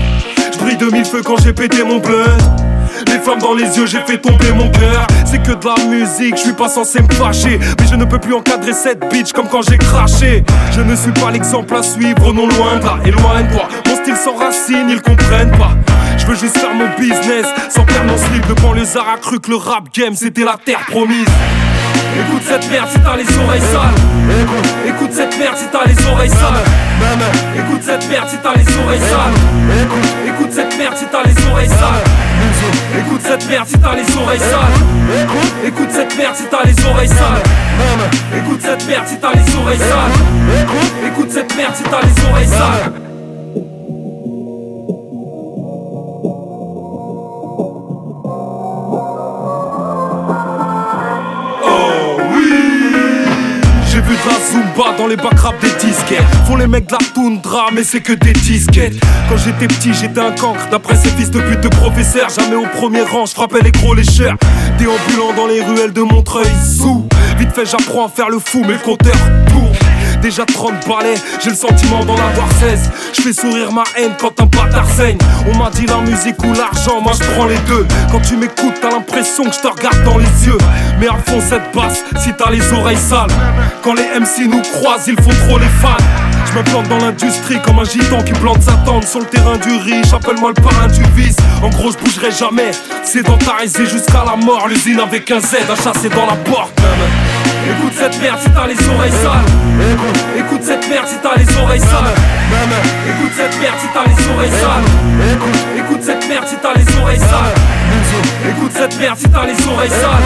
[0.52, 2.71] Je brille de mille feux quand j'ai pété mon blood.
[3.06, 5.06] Les flammes dans les yeux, j'ai fait tomber mon cœur.
[5.24, 7.58] C'est que de la musique, je suis pas censé me fâcher.
[7.80, 10.44] Mais je ne peux plus encadrer cette bitch comme quand j'ai craché.
[10.72, 13.68] Je ne suis pas l'exemple à suivre, non loin de là, éloigne-toi.
[13.86, 15.72] Mon style sans racine, ils comprennent pas.
[16.18, 18.46] Je veux juste faire mon business sans perdre mon slip.
[18.48, 21.26] Le banlieusard a cru que le rap game c'était la terre promise.
[22.14, 24.86] Écoute cette merde si t'as les oreilles sales.
[24.86, 26.64] Écoute cette merde si t'as les oreilles sales.
[27.56, 29.32] Écoute cette merde si t'as les oreilles sales.
[30.26, 32.04] Écoute cette merde si t'as les oreilles sales.
[32.98, 35.66] Écoute cette merde si t'as les oreilles sales.
[35.66, 37.42] Écoute cette merde si t'as les oreilles sales.
[38.36, 41.06] Écoute cette merde si t'as les oreilles sales.
[41.06, 43.11] Écoute cette merde si t'as les oreilles sales.
[54.52, 56.22] Zumba dans les bacs rap des disquettes.
[56.46, 59.00] Font les mecs de la toundra mais c'est que des disquettes.
[59.30, 62.66] Quand j'étais petit j'étais un cancre D'après ces fils de pute de professeurs Jamais au
[62.66, 64.36] premier rang je frappais les gros lécheurs.
[64.76, 66.44] Déambulant dans les ruelles de Montreuil
[66.78, 69.16] Sous Vite fait j'apprends à faire le fou mais le compteur
[69.48, 69.91] tourne
[70.22, 74.40] Déjà 30 balais, j'ai le sentiment d'en avoir 16 Je fais sourire ma haine quand
[74.40, 75.18] un bâtard saigne
[75.52, 78.74] On m'a dit la musique ou l'argent, moi je prends les deux Quand tu m'écoutes
[78.80, 80.58] t'as l'impression que je te regarde dans les yeux
[81.00, 83.30] Mais à fond cette basse, si t'as les oreilles sales
[83.82, 85.96] Quand les MC nous croisent, il faut trop les fans
[86.52, 89.56] je me plante dans l'industrie comme un gitan qui plante sa tente sur le terrain
[89.56, 90.12] du riche.
[90.12, 91.36] Appelle-moi le parrain du vice.
[91.62, 92.72] En gros, je bougerai jamais.
[93.04, 94.68] Sédentarisé jusqu'à la mort.
[94.68, 96.78] L'usine avec un Z à chasser dans la porte.
[98.22, 99.50] Merde si t'as les oreilles sales.
[100.38, 102.14] Écoute cette merde si t'as les oreilles sales.
[103.10, 104.86] Écoute cette merde si t'as les oreilles sales.
[105.76, 107.54] Écoute cette merde si t'as les oreilles sales.
[108.48, 110.22] Écoute cette merde si t'as les oreilles sales.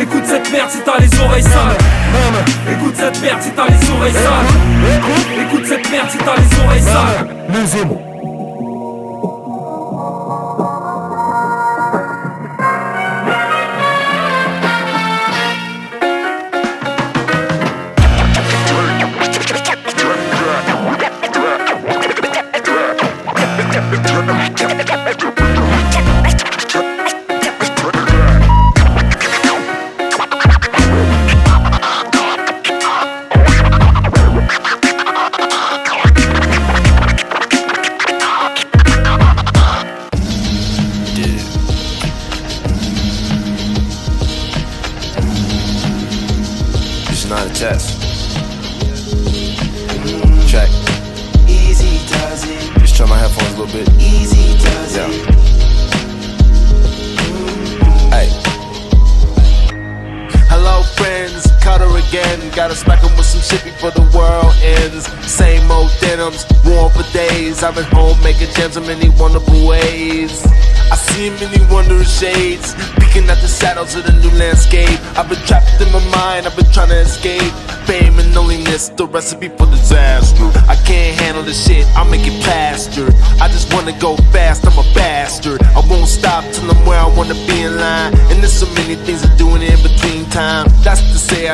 [0.00, 1.76] Écoute cette merde si t'as les oreilles sales.
[2.72, 4.46] Écoute cette merde si t'as les oreilles sales.
[5.40, 7.36] Écoute cette merde si t'as les oreilles sales.
[7.48, 8.15] It's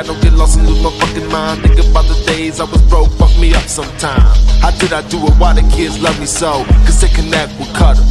[0.02, 1.62] I don't get lost and lose my fucking mind.
[1.62, 4.34] Think about the days I was broke, fuck me up sometime.
[4.58, 5.34] How did I do it?
[5.38, 6.64] Why the kids love me so?
[6.82, 8.02] Cause they connect with Cutter.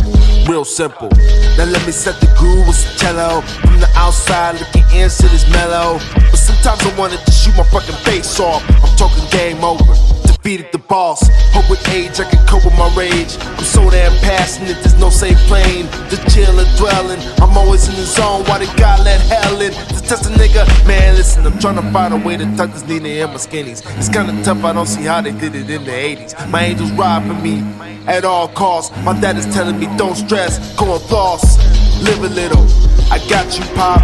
[0.47, 1.09] Real simple.
[1.57, 3.41] Now let me set the groove with some cello.
[3.41, 5.99] From the outside, looking in, shit is mellow.
[6.15, 8.63] But sometimes I wanted to shoot my fucking face off.
[8.69, 10.20] I'm talking game over.
[10.43, 11.21] Defeated the boss.
[11.53, 13.37] Hope with age I can cope with my rage.
[13.39, 15.85] I'm so damn passionate, there's no safe plane.
[16.09, 17.19] Just chillin', dwelling.
[17.39, 18.43] I'm always in the zone.
[18.45, 19.71] Why did God let hell in?
[19.71, 20.65] To test a nigga.
[20.87, 23.85] Man, listen, I'm trying to find a way to tuck this Nina in my skinnies.
[23.99, 26.33] It's kinda tough, I don't see how they did it in the 80s.
[26.49, 27.63] My angels ride for me
[28.07, 28.89] at all costs.
[29.03, 31.59] My dad is telling me don't stress, go and floss.
[32.01, 32.65] Live a little.
[33.11, 34.01] I got you, Pop.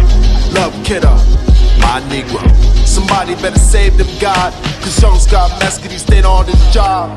[0.54, 1.16] Love kiddo.
[1.80, 2.77] My Negro.
[2.88, 4.52] Somebody better save them, God.
[4.80, 7.10] Cause young Scott Mescudi stayed on his job.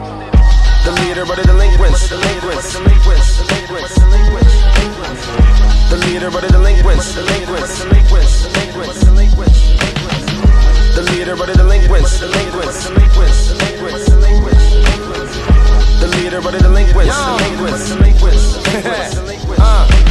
[0.84, 2.10] The leader of the delinquents.
[2.10, 2.74] Delinquents.
[2.74, 3.38] Delinquents.
[3.40, 3.96] Delinquents.
[3.96, 4.54] Delinquents.
[5.90, 7.16] The leader of the delinquents.
[7.16, 7.84] Delinquents.
[7.84, 8.52] Delinquents.
[8.52, 9.00] Delinquents.
[9.00, 9.60] Delinquents.
[10.96, 12.20] The leader of the delinquents.
[12.20, 12.88] Delinquents.
[12.90, 13.42] Delinquents.
[14.12, 14.60] Delinquents.
[16.60, 17.16] Delinquents.
[19.16, 19.60] delinquents.
[19.60, 20.11] uh, I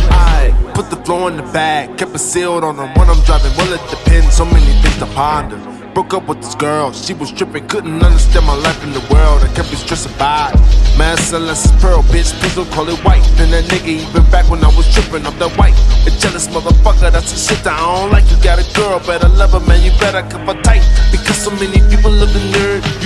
[0.81, 3.53] put the flow in the bag, kept it sealed on them when I'm driving.
[3.59, 5.59] Well, it depends, so many things to ponder.
[5.93, 9.43] Broke up with this girl, she was tripping, couldn't understand my life in the world.
[9.43, 10.49] I kept it stressing by.
[10.97, 13.25] Man, unless it's pearl, bitch, please don't call it white.
[13.37, 15.77] Then that nigga even back when I was tripping off that white.
[16.09, 18.25] A jealous motherfucker, that's the shit that I don't like.
[18.31, 20.85] You got a girl, better love her, man, you better keep her tight.
[21.13, 23.00] Because so many people look a nerd.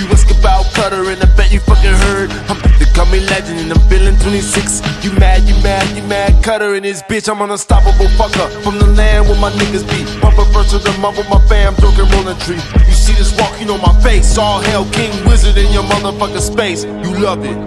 [0.45, 2.29] About cutter, and I bet you fucking heard.
[2.45, 4.77] I'm they call me legend, and I'm feeling 26.
[5.01, 7.27] You mad, you mad, you mad, cutter in this bitch.
[7.27, 10.05] I'm an unstoppable fucker from the land where my niggas be.
[10.21, 12.61] Pumping first to the mouth with my fam, joking, rolling tree.
[12.85, 14.37] You see this walking on my face.
[14.37, 16.85] All hell, king, wizard in your motherfucking space.
[16.85, 17.57] You love it.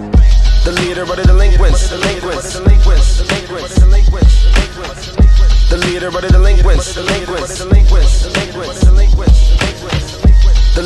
[0.62, 5.68] The leader of the delinquents, delinquents, delinquents, delinquents, delinquents, delinquents.
[5.68, 8.97] The leader of the delinquents, delinquents, delinquents, delinquents, delinquents.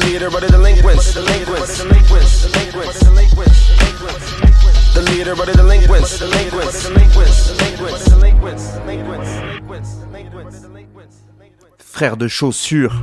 [0.03, 4.95] The leader of the delinquents, delinquents, delinquents, delinquents, delinquents.
[4.95, 11.23] The leader of the delinquents, delinquents, delinquents, delinquents, delinquents, delinquents, delinquents, delinquents.
[11.79, 13.01] Frère de chaussures.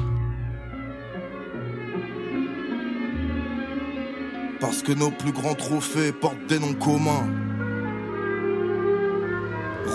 [4.59, 7.29] Parce que nos plus grands trophées portent des noms communs.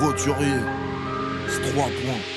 [0.00, 0.58] Roturier,
[1.48, 2.33] c'est trois points.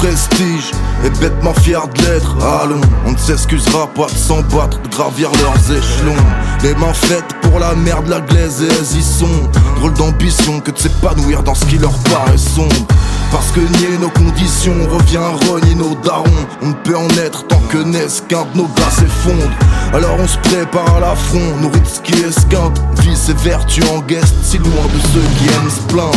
[0.00, 0.70] Prestige
[1.04, 2.34] et bêtement fiers de l'être.
[2.62, 6.16] Allons, on ne s'excusera pas de s'en battre, de gravir leurs échelons.
[6.62, 9.50] Les mains faites pour la merde, la glaise et elles y sont.
[9.76, 12.86] Drôle d'ambition que de s'épanouir dans ce qui leur paraît sombre.
[13.30, 16.24] Parce que nier nos conditions revient à renier nos darons.
[16.62, 19.52] On ne peut en être tant que naissent qu'un de nos gars s'effondre.
[19.92, 22.80] Alors on se prépare à l'affront, nourrit ce qui esquinte.
[23.00, 26.16] Vice et vertu en guest, si loin de ceux qui aiment se plaindre.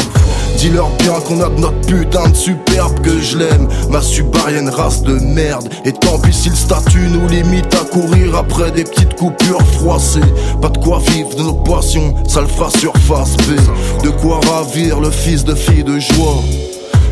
[0.57, 3.67] Dis-leur bien qu'on a de notre putain de superbe que je l'aime.
[3.89, 5.67] Ma subarienne race de merde.
[5.85, 10.21] Et tant pis si le statut nous limite à courir après des petites coupures froissées.
[10.61, 14.03] Pas de quoi vivre de nos passions, ça le fera surface B.
[14.03, 16.41] De quoi ravir le fils de fille de joie.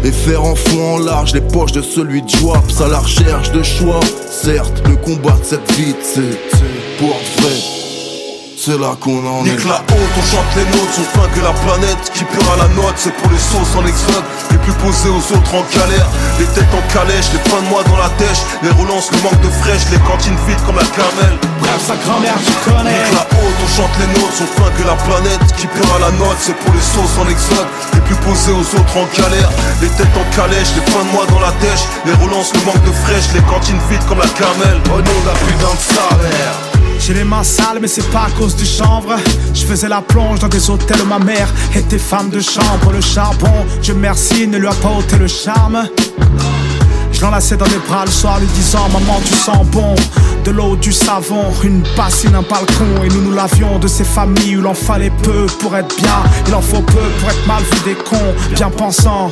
[0.04, 3.52] Et faire en fond en large les poches de celui de Joaps à la recherche
[3.52, 4.00] de choix.
[4.30, 6.39] Certes, le combat de cette vie, c'est
[6.98, 7.91] pour vrai.
[8.62, 9.57] C'est là qu'on en est.
[9.57, 12.70] Nique la haute, on chante les notes, son fin que la planète qui à la
[12.78, 14.22] note, c'est pour les sauces en exode,
[14.53, 16.05] les plus posés aux autres en galère,
[16.38, 19.41] les têtes en calèche, les fins de mois dans la tèche, les relances, le manque
[19.41, 21.41] de fraîche, les cantines vides comme la camelle.
[21.57, 23.01] Bref, sa grand-mère, tu connais.
[23.01, 26.14] Nique la haute, on chante les notes, son fin que la planète qui à la
[26.22, 29.49] note, c'est pour les sauces en exode, les plus posés aux autres en galère,
[29.82, 32.86] les têtes en calèche, les fins de mois dans la tèche, les relances, le manque
[32.86, 34.78] de fraîche, les cantines vides comme la camelle.
[34.93, 36.71] Oh non, la putain de sa mère.
[37.04, 39.16] J'ai les mains sales, mais c'est pas à cause du chanvre.
[39.56, 42.91] Je faisais la plonge dans des hôtels où ma mère était femme de chambre.
[42.93, 45.88] Le charbon, Dieu merci, ne lui a pas ôté le charme.
[47.12, 49.95] Je l'enlaçais dans les bras le soir, lui disant Maman, tu sens bon.
[50.45, 53.04] De l'eau, du savon, une bassine, un balcon.
[53.04, 56.24] Et nous nous lavions de ces familles où l'en fallait peu pour être bien.
[56.47, 59.32] Il en faut peu pour être mal vu des cons, bien pensants.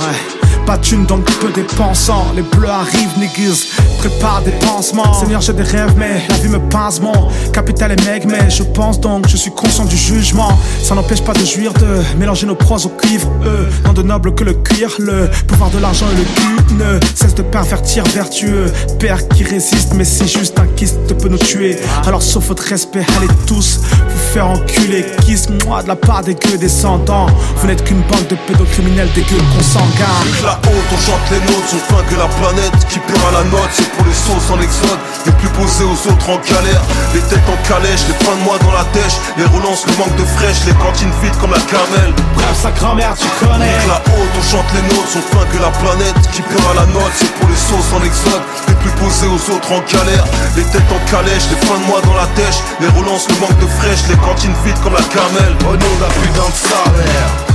[0.00, 0.39] Ouais.
[0.70, 2.26] Pas de thune donc peu dépensant.
[2.36, 3.66] Les bleus arrivent niggas
[3.98, 5.12] Prépare des pansements.
[5.14, 8.62] Seigneur j'ai des rêves mais la vie me pince mon Capital est meg mais je
[8.62, 10.56] pense donc Je suis conscient du jugement.
[10.84, 14.32] Ça n'empêche pas de jouir de Mélanger nos pros au cuivre Eux, non de noble
[14.32, 18.72] que le cuir Le pouvoir de l'argent et le cul Ne cesse de pervertir vertueux.
[19.00, 21.78] Père qui résiste mais c'est juste un kyste peut nous tuer.
[22.06, 25.04] Alors sauf votre respect allez tous Vous faire enculer.
[25.26, 27.26] Kiss moi de la part des gueux descendants?
[27.56, 32.02] Vous n'êtes qu'une bande de pédocriminels dégueux consanguins Haute, on chante les notes, son fin
[32.04, 35.48] que la planète qui à la note, c'est pour les sauces en exode, les plus
[35.50, 36.82] posés aux autres en galère,
[37.14, 40.14] les têtes en calèche, les fins de mois dans la tèche, les relances, le manque
[40.16, 42.12] de fraîche, les cantines vides comme la camelle.
[42.34, 43.78] Bref, sa grand-mère, tu connais.
[43.88, 46.86] La haute, on chante les notes, son fin que la planète qui pure à la
[46.86, 50.24] note, c'est pour les sauces en exode, les plus posés aux autres en galère,
[50.56, 53.58] les têtes en calèche, les fins de mois dans la tèche, les relances, le manque
[53.58, 55.54] de fraîche, les cantines vides comme la camelle.
[55.66, 57.49] Oh non, la putain de sa mère.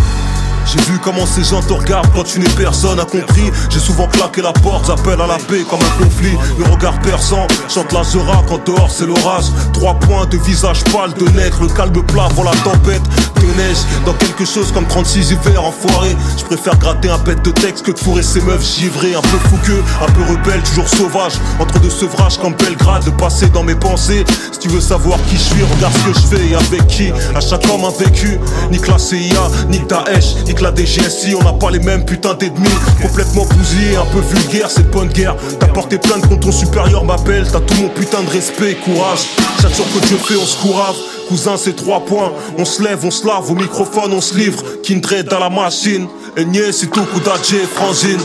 [0.66, 3.51] J'ai vu comment ces gens te regardent quand tu n'es personne incompris.
[3.70, 6.36] J'ai souvent claqué la porte, j'appelle à la paix comme un conflit.
[6.57, 9.45] Le regard perçant, chante la zera quand dehors c'est l'orage.
[9.74, 13.01] Trois points de visage pâle, de nègre, le calme plat pour la tempête
[13.36, 17.51] De neige, dans quelque chose comme 36 hivers enfoirés Je préfère gratter un pet de
[17.51, 19.16] texte que de fourrer ces meufs givrées.
[19.16, 21.34] Un peu fougueux, un peu rebelle, toujours sauvage.
[21.59, 24.24] Entre deux sevrages comme Belgrade, de passer dans mes pensées.
[24.51, 26.47] Si tu veux savoir qui je suis, regarde ce que je fais.
[26.47, 27.11] Et avec qui?
[27.36, 28.39] À chaque homme un vécu,
[28.72, 32.70] ni la CIA, ni Daesh, que la DGSI, on n'a pas les mêmes putains d'ennemis.
[33.01, 35.36] Complètement bousillé, un peu vulgaire, c'est bonne guerre.
[35.60, 37.45] T'as porté plainte contre ton supérieur, m'appelle.
[37.51, 39.20] T'as tout mon putain de respect et courage.
[39.62, 40.95] Chaque jour que Dieu fait, on se courave.
[41.28, 42.32] Cousin, c'est trois points.
[42.58, 44.64] On se lève, on se lave, au microphone, on se livre.
[44.84, 46.08] Kindred dans la machine.
[46.38, 48.20] Enier, c'est tout, Koudadje, Frangine.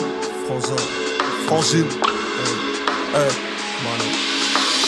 [0.47, 0.76] Frangine.
[1.47, 1.87] Frangine.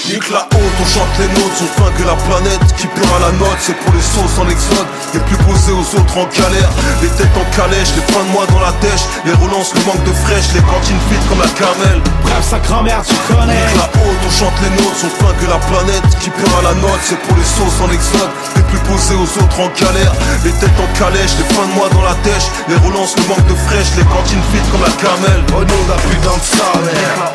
[0.08, 2.58] Nique la honte, on chante les notes, on fin que la planète.
[2.76, 5.86] Qui perd à la note, c'est pour les sauces en exode, les plus posés aux
[5.94, 9.32] autres en galère, les têtes en calèche, les fins de mois dans la tèche, les
[9.38, 12.02] relances, le manque de fraîche, les cantines vides comme la camelle.
[12.26, 13.54] Bref, sa grand-mère, tu connais.
[13.54, 16.06] Nique la honte, on chante les notes, on fin que la planète.
[16.18, 19.30] Qui perd à la note, c'est pour les sauces en exode, les plus posés aux
[19.38, 22.78] autres en galère, les têtes en calèche, les fins de mois dans la tèche, les
[22.82, 25.46] relances, le manque de fraîche, les cantines vides comme la camelle.
[25.54, 27.32] Oh non, la putain de salaire.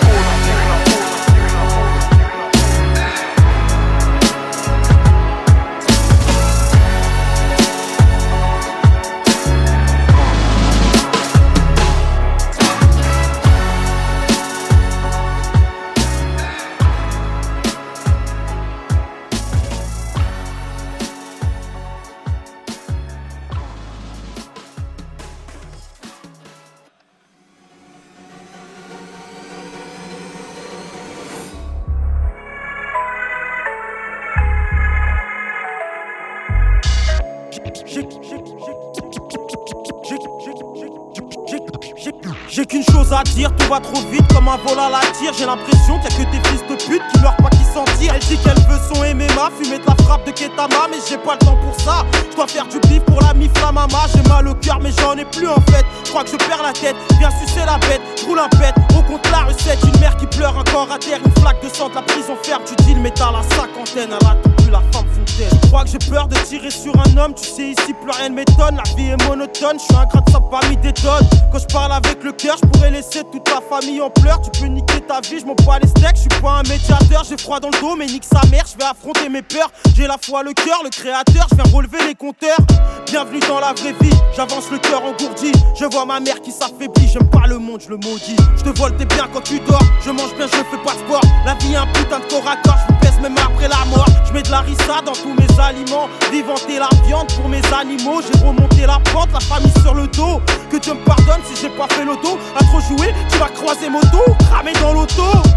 [43.70, 45.34] Va trop vite comme un vol à la tire.
[45.34, 47.47] J'ai l'impression qu'il y a que des fils de pute qui meurent pas
[47.86, 51.34] Elle dit qu'elle veut son MMA, fumer de la frappe de Ketama, mais j'ai pas
[51.34, 52.05] le temps pour ça.
[52.32, 53.99] Je dois faire du bif pour la miflamama.
[54.15, 55.86] J'ai mal au cœur, mais j'en ai plus en fait.
[56.05, 58.73] Crois que je perds la tête, viens sucer la bête, roule un pet.
[58.97, 61.89] Au compte la recette, une mère qui pleure encore à terre, une flaque de sang
[61.89, 62.63] de la prison ferme.
[62.65, 65.59] Tu dis le métal à cinquantaine, elle attend plus la femme fontaine.
[65.67, 68.36] Crois que j'ai peur de tirer sur un homme, tu sais ici plus rien ne
[68.36, 68.78] m'étonne.
[68.78, 71.28] La vie est monotone, je suis un gras de mis des tonnes.
[71.51, 74.41] Quand je parle avec le cœur, je pourrais laisser toute ta famille en pleurs.
[74.41, 77.38] Tu peux niquer ta vie, je m'en les steaks, je suis pas un médiateur, j'ai
[77.38, 79.72] froid dans le dos, mais nique sa mère, je vais affronter mes peurs.
[79.95, 82.58] J'ai la foi, le cœur, le créateur, je viens relever les compteurs.
[83.05, 85.51] Bienvenue dans la vraie vie, j'avance le cœur engourdi.
[85.80, 88.36] Je vois ma mère qui s'affaiblit, j'aime pas le monde, je le maudis.
[88.58, 90.99] Je te vole tes biens quand tu dors, je mange bien, je fais pas de
[90.99, 91.22] sport.
[91.45, 94.08] La vie un putain de corps à corps, je pèse même après la mort.
[94.28, 98.22] Je mets de la rissa dans tous mes aliments, vivante la viande pour mes animaux.
[98.22, 100.41] J'ai remonté la pente, la famille sur le dos.
[100.70, 102.38] Que Dieu me pardonne si j'ai pas fait l'auto.
[102.60, 104.93] À trop jouer, tu vas croiser moto, cramer dans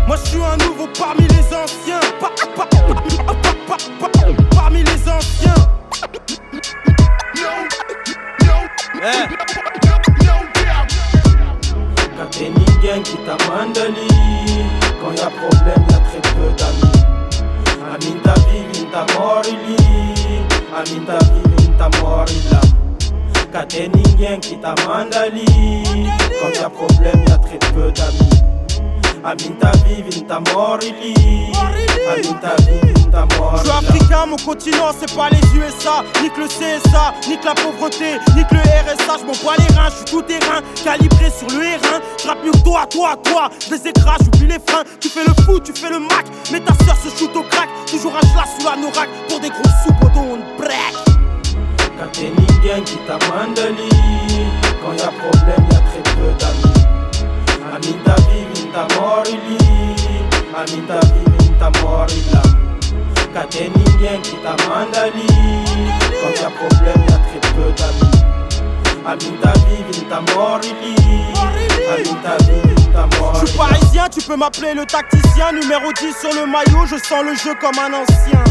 [0.06, 2.00] Moi je suis un nouveau parmi les anciens.
[2.20, 5.54] Pa- pa- pa- pa- pa- pa- pa- Parmi les anciens.
[12.16, 14.08] Quand t'es Ningen qui t'a mandali
[15.00, 17.04] Quand y'a problème y'a très peu d'amis.
[17.92, 19.76] Amin ta vie, vin ta morili
[20.76, 22.60] Amin ta vie, vin ta morila
[23.52, 25.44] Quand t'es Ningen qui t'a mandali
[26.40, 28.29] Quand y'a problème y'a très peu d'amis
[29.22, 31.14] Amin ta vie, vin ta morili.
[32.08, 36.36] Amin ta vie, vin ta Je suis africain, mon continent c'est pas les USA, nique
[36.38, 40.04] le CSA, nique la pauvreté, nique le RSA, je m'en bats les reins, je suis
[40.06, 44.20] tout terrain, calibré sur le R1, je mieux que toi, toi, toi, je les écrase,
[44.24, 47.10] j'oublie les freins, tu fais le fou, tu fais le mac, mais ta soeur se
[47.18, 51.10] shoot au crack, toujours un chlass sous la norac, pour des gros sous on break.
[51.98, 53.90] Quand t'es Ningen qui t'a mandali
[54.80, 56.80] Quand y'a problème y'a très peu d'amis.
[57.72, 58.49] Amin ta vie,
[66.22, 68.10] Quand y'a problème y'a très peu d'amis.
[73.40, 77.24] Je suis parisien, tu peux m'appeler le tacticien, numéro 10 sur le maillot, je sens
[77.24, 78.44] le jeu comme un ancien.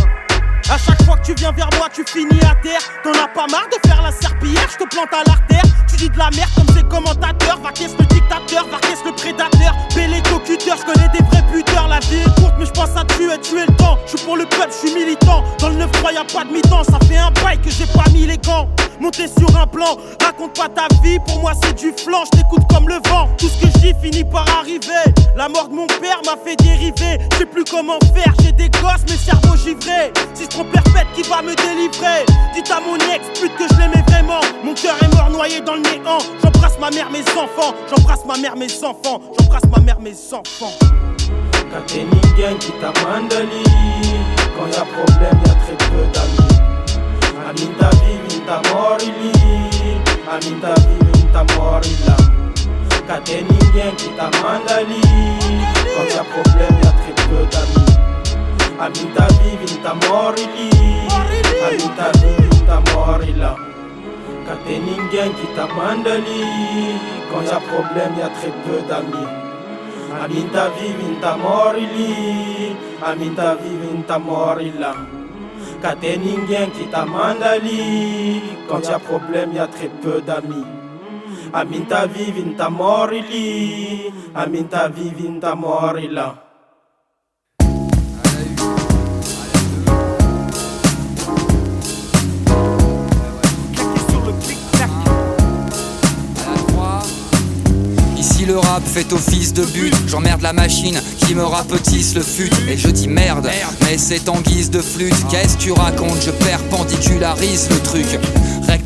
[0.71, 2.79] À chaque fois que tu viens vers moi, tu finis à terre.
[3.03, 5.63] T'en as pas marre de faire la serpillière, je te plante à l'artère.
[5.89, 7.59] Tu dis de la merde comme ces commentateurs.
[7.63, 9.73] Va qu'est-ce le dictateur, va qu'est-ce le prédateur.
[9.95, 11.87] Bélé cocuteur, je connais des vrais buteurs.
[11.87, 13.97] La vie est courte, mais je pense à tuer, tuer le temps.
[14.05, 15.43] Je suis pour le peuple, je suis militant.
[15.57, 16.83] Dans le 9-3, y'a pas de mi-temps.
[16.83, 18.69] Ça fait un bail que j'ai pas mis les gants.
[18.99, 21.17] Monter sur un plan, raconte pas ta vie.
[21.25, 23.27] Pour moi, c'est du flanc, je t'écoute comme le vent.
[23.39, 25.03] Tout ce que dis finit par arriver.
[25.35, 27.17] La mort de mon père m'a fait dériver.
[27.31, 30.11] Je sais plus comment faire, j'ai des gosses, mes cerveaux givrés.
[30.33, 34.41] Si perpète, qui va me délivrer Dites à mon ex, pute que je l'aimais vraiment.
[34.63, 36.19] Mon cœur est mort noyé dans le néant.
[36.43, 37.73] J'embrasse ma mère, mes enfants.
[37.89, 39.21] J'embrasse ma mère, mes enfants.
[39.39, 40.73] J'embrasse ma mère, mes enfants.
[41.71, 43.63] Quand t'es Ningen qui t'a mandali
[44.57, 46.57] Quand y'a problème y'a très peu d'amis
[47.47, 49.31] Amin ta vie, vin ta morili
[50.27, 52.17] Amin ta vie, vin ta morila
[53.07, 55.01] Quand t'es Ningen qui t'a mandali
[55.95, 57.88] Quand y'a problème y'a très peu d'amis
[58.79, 60.69] Amin ta vie, vin ta morili
[61.67, 63.69] Amin ta vie, vin ta morila
[64.49, 66.41] Quand t'es Ningen Kateningen qui t'a mandali.
[67.29, 69.29] Quand y a problème, y a très peu d'amis.
[70.23, 72.75] Aminta vivinta morili.
[72.99, 74.95] Aminta vivinta morila.
[75.83, 78.41] Kateningen qui t'a mandali.
[78.67, 80.65] Quand y a problème, y a très peu d'amis.
[81.53, 84.11] Aminta vivinta morili.
[84.33, 86.48] Aminta vivinta morila.
[98.59, 99.93] Rap fait office de but.
[100.07, 102.51] J'emmerde la machine qui me rapetisse le fut.
[102.67, 103.49] Et je dis merde,
[103.81, 105.15] mais c'est en guise de flûte.
[105.29, 106.21] Qu'est-ce que tu racontes?
[106.25, 108.19] Je perpendicularise le truc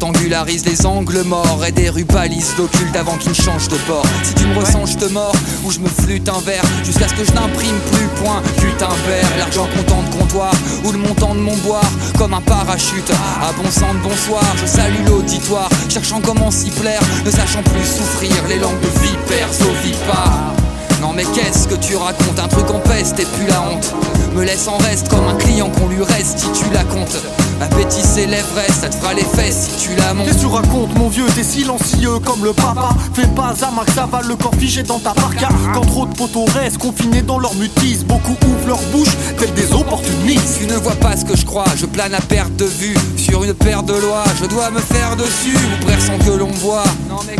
[0.03, 4.05] Rectangularise les angles morts Et des rues balises d'occulte avant qu'ils ne changent de bord
[4.23, 7.13] Si tu me ressens je te mords ou je me flûte un verre Jusqu'à ce
[7.13, 10.51] que je n'imprime plus point putain père L'argent comptant de comptoir
[10.83, 13.11] ou le montant de mon boire Comme un parachute.
[13.11, 17.85] À bon sang de bonsoir Je salue l'auditoire cherchant comment s'y plaire Ne sachant plus
[17.85, 18.35] souffrir.
[18.49, 20.62] Les langues de vipères ovipares
[21.03, 22.39] non mais qu'est-ce que tu racontes?
[22.39, 23.93] Un truc en peste et puis la honte.
[24.33, 27.17] Me laisse en reste comme un client qu'on lui restitue la compte
[27.61, 30.25] Appétit l'Everest, ça te fera les fesses si tu la montes.
[30.25, 32.89] Qu'est-ce que tu racontes mon vieux, t'es silencieux comme le papa.
[33.13, 35.49] Fais pas à Max ça va le corps figé dans ta parka.
[35.73, 39.73] Quand trop de poteaux restent confinés dans leur mutisme Beaucoup ouvrent leur bouche, tels des
[39.73, 40.59] opportunistes.
[40.59, 42.95] Tu ne vois pas ce que je crois, je plane à perte de vue.
[43.17, 46.51] Sur une paire de lois, je dois me faire dessus Ou bref sans que l'on
[46.51, 46.85] voit.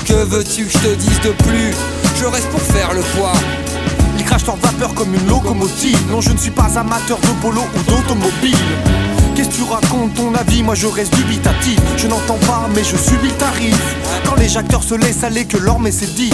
[0.05, 2.03] Que veux-tu que je te dise de plus?
[2.24, 3.34] Je reste pour faire le poids.
[4.45, 5.99] Leur vapeur comme une locomotive.
[6.09, 8.57] Non je ne suis pas amateur de polo ou d'automobile
[9.36, 11.79] Qu'est-ce que tu racontes ton avis Moi je reste dubitatif.
[11.97, 15.57] Je n'entends pas mais je subis le tarif Quand les acteurs se laissent aller que
[15.57, 16.31] l'or mais c'est dit.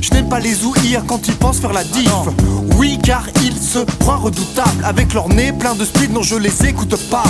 [0.00, 2.10] Je n'aime pas les ouïrs quand ils pensent faire la diff.
[2.76, 4.84] Oui car ils se croient redoutables.
[4.84, 7.24] Avec leur nez plein de speed non je les écoute pas.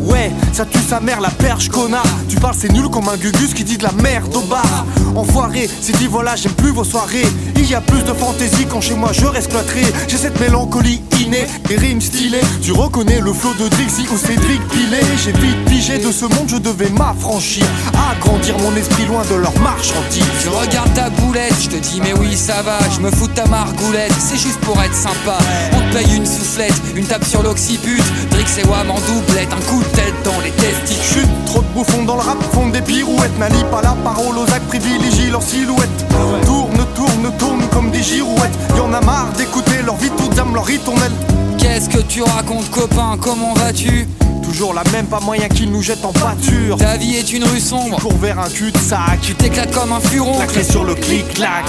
[0.00, 2.04] Ouais ça tue sa mère la perche connard.
[2.28, 4.84] Tu parles c'est nul comme un gugus qui dit de la merde au bar.
[5.14, 7.26] Enfoiré c'est dit voilà j'aime plus vos soirées.
[7.56, 9.82] Il y a plus de fantaisie quand chez moi je reste cloîtré.
[10.08, 12.40] J'ai cette mélancolie innée Des rimes stylées.
[12.62, 16.48] Tu reconnais le flow de Drixie ou Cédric Pilé J'ai vite pigé de ce monde
[16.48, 17.64] je devais m'affranchir
[18.10, 22.12] Agrandir mon esprit loin de leur marchandise Je regarde ta boulette, je te dis mais
[22.14, 25.38] oui ça va Je me fous de ta margoulette, c'est juste pour être sympa.
[25.72, 28.00] On te paye une soufflette, une tape sur l'occiput
[28.30, 31.20] Drix et Wam en doublette, un coup de tête dans les testicules.
[31.20, 34.50] Chute, trop de bouffons dans le rap font des pirouettes N'allie pas la parole aux
[34.52, 35.88] actes, privilégie leur silhouette.
[36.44, 40.64] Tourne, tourne, tourne comme des girouettes Y'en a marre d'écouter leur vie toute âme, leur
[40.64, 41.12] ritournelle
[41.68, 44.08] Qu'est-ce que tu racontes copain, comment vas-tu
[44.42, 46.78] Toujours la même, pas moyen qu'ils nous jettent en pâture.
[46.78, 47.96] Ta vie est une rue sombre.
[47.96, 50.38] Tu cours vers un cul-de-sac Tu t'éclates comme un furon.
[50.38, 51.66] La clé sur le clic-clac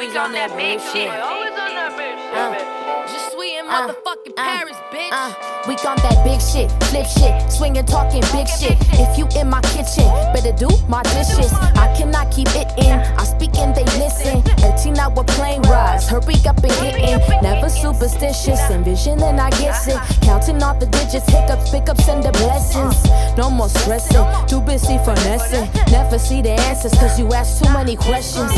[0.00, 1.12] Always on that big shit.
[1.12, 1.92] Always on that
[2.32, 2.56] uh.
[2.56, 3.12] shit.
[3.12, 5.12] Just sweet in uh, motherfucking uh, Paris, bitch.
[5.12, 5.28] Uh,
[5.68, 8.80] we got that big shit, flip shit, swinging, talking big shit.
[8.96, 11.52] If you in my kitchen, better do my dishes.
[11.52, 12.96] I cannot keep it in.
[12.96, 14.40] I speak and they listen.
[14.64, 17.20] 18 hour plane rides, hurry up and get in.
[17.44, 20.00] Never superstitious, envisioning I get it.
[20.00, 20.24] Uh-huh.
[20.24, 22.96] Counting off the digits, hiccups, pickups, and the blessings.
[23.36, 25.68] No more stressing, too busy finessing.
[25.92, 28.48] Never see the answers, cause you ask too many questions.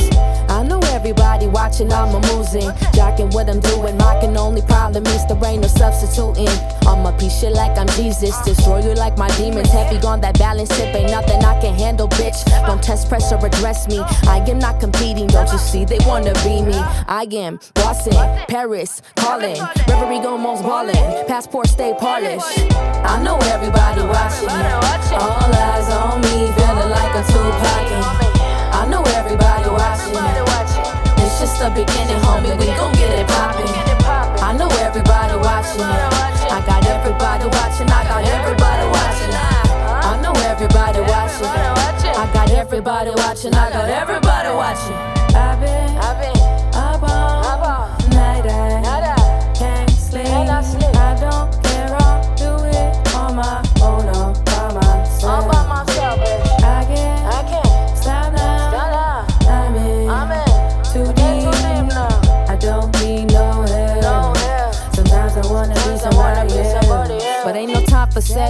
[1.03, 2.71] Everybody watching, I'm a moving.
[2.95, 6.47] Jocking what I'm doing, mocking only problem is there ain't no substituting.
[6.87, 9.69] I'ma piece shit like I'm Jesus, destroy you like my demons.
[9.73, 12.39] Heavy on that balance tip, ain't nothing I can handle, bitch.
[12.69, 13.99] Don't test, press, or address me.
[14.29, 15.85] I am not competing, don't you see?
[15.85, 16.79] They wanna be me.
[17.09, 18.15] I am bossing,
[18.47, 19.61] Paris, calling.
[19.89, 22.47] Reverie go most ballin', passport stay polished.
[23.03, 24.49] I know everybody watching.
[25.19, 27.91] All eyes on me, feeling like I'm Tupac.
[28.73, 30.82] I know everybody watching.
[31.43, 32.57] Just the beginning, homie.
[32.57, 33.67] We gon' get it poppin'.
[34.47, 35.83] I know everybody watching.
[35.83, 37.91] I got everybody watching.
[37.91, 39.35] I got everybody watching.
[39.35, 41.49] I know everybody watching.
[42.15, 43.55] I got everybody watching.
[43.55, 45.22] I got everybody watching.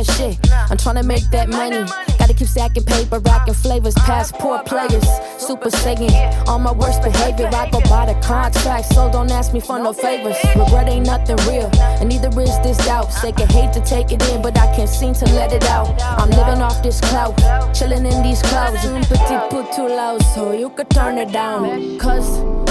[0.05, 0.53] Sad shit.
[0.71, 1.85] I'm tryna make that money.
[2.19, 5.05] Gotta keep stacking paper, rocking flavors, passport players,
[5.39, 6.47] super saiyan.
[6.49, 9.93] On my worst behavior, I go by the contract, so don't ask me for no
[9.93, 10.37] favors.
[10.57, 13.09] Regret ain't nothing real, and neither is this doubt.
[13.23, 15.89] They can hate to take it in, but I can't seem to let it out.
[16.03, 17.37] I'm living off this clout,
[17.75, 18.85] chilling in these clouds.
[18.87, 21.99] Un petit peu too loud, so you could turn it down.
[21.99, 22.29] Cause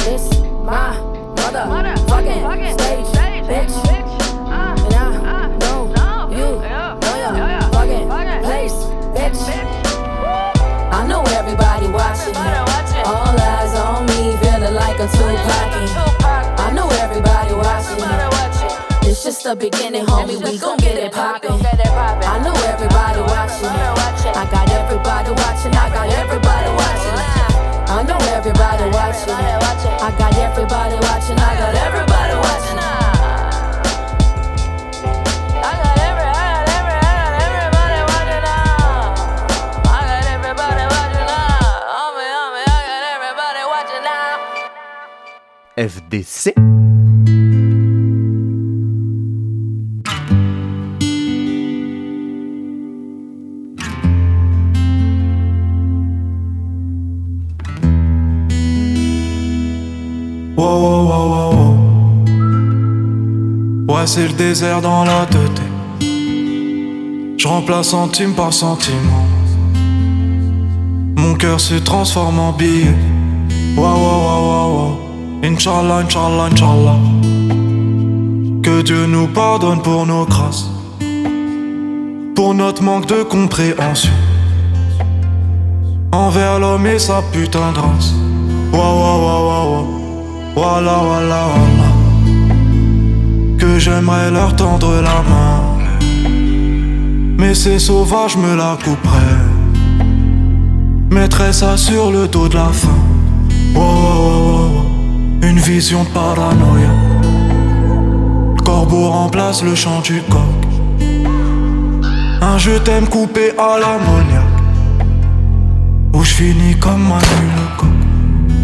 [0.08, 0.96] it's my
[1.36, 3.06] motherfucking stage,
[3.48, 4.11] bitch.
[9.22, 9.42] Bitch.
[10.92, 12.36] I know everybody watching.
[13.06, 16.60] All eyes on me, feeling like I'm Tupac.
[16.60, 18.02] I know everybody watching.
[19.10, 20.42] It's just the beginning, homie.
[20.44, 21.52] We gon' get it poppin'.
[21.52, 23.70] I know everybody watching.
[23.70, 25.74] I got everybody watching.
[25.76, 27.18] I got everybody watching.
[27.92, 29.34] I know everybody watching.
[29.34, 31.38] I got everybody watching.
[31.38, 33.01] I got everybody watching.
[45.78, 46.54] FDC.
[60.58, 61.78] Wow.
[63.88, 65.62] Ouais, c'est le désert dans la tête.
[67.38, 68.94] Je remplace centime par centime.
[71.16, 72.94] Mon cœur se transforme en billet.
[75.44, 77.00] Inch'Allah, Inch'Allah, Inch'Allah.
[78.62, 80.70] Que Dieu nous pardonne pour nos grâces.
[82.36, 84.14] Pour notre manque de compréhension.
[86.12, 88.14] Envers l'homme et sa putain de race.
[88.72, 89.88] Wow, wow, wow.
[90.56, 91.90] Voilà, voilà, voilà.
[93.58, 95.62] Que j'aimerais leur tendre la main.
[97.40, 99.48] Mais ces sauvages me la couperaient.
[101.10, 102.90] Mettrais ça sur le dos de la faim.
[103.74, 104.91] Wow, wow, wow.
[105.44, 106.94] Une vision de paranoïa.
[108.64, 110.40] Corbeau remplace le chant du coq.
[112.42, 114.60] Un je t'aime coupé à l'ammoniaque.
[116.14, 117.90] Où je finis comme Manu le coq.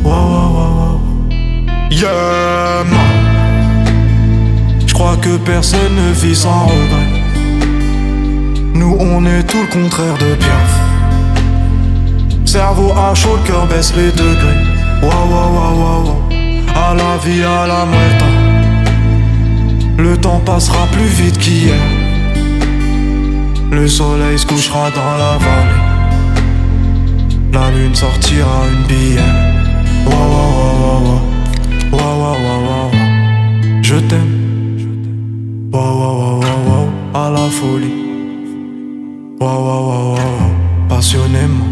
[0.03, 0.99] Wow, wow, wow.
[1.89, 2.99] Yeah, man.
[4.86, 7.23] Je crois que personne ne vit sans regret.
[8.75, 10.80] Nous, on est tout le contraire de Piaf.
[12.45, 14.63] Cerveau à chaud, le cœur baisse les degrés.
[15.01, 16.47] Wow, wow, wow, wow.
[16.80, 18.30] À la vie, à la muerta.
[19.97, 21.82] Le temps passera plus vite qu'hier.
[23.71, 25.82] Le soleil se couchera dans la vallée.
[27.51, 29.23] La lune sortira une bière.
[30.05, 31.21] Wow,
[31.91, 32.91] wow, wow, wow.
[33.82, 34.36] Je t'aime.
[35.73, 36.88] Wow, wow, wow.
[37.13, 37.97] À la folie.
[39.41, 40.51] Wow, wow, wow, wow.
[40.88, 41.71] Passionnément.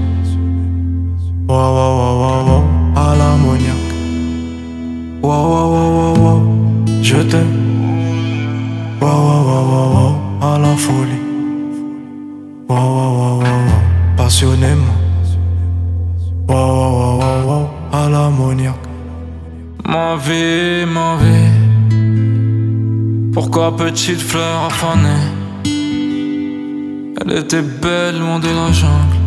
[1.48, 1.95] Wow, wow,
[7.06, 7.56] Je t'aime.
[9.00, 9.10] Wow,
[9.48, 10.14] wow, wow, wow.
[10.42, 11.22] À la folie.
[12.68, 13.70] Wow, wow, wow, wow.
[14.18, 14.98] Passionnément.
[16.48, 17.68] Wow, wow, wow, wow.
[17.94, 18.88] À l'ammoniaque.
[19.88, 21.54] Ma vie, ma vie.
[23.34, 25.26] Pourquoi petite fleur affanée
[27.22, 29.20] Elle était belle loin de la jungle.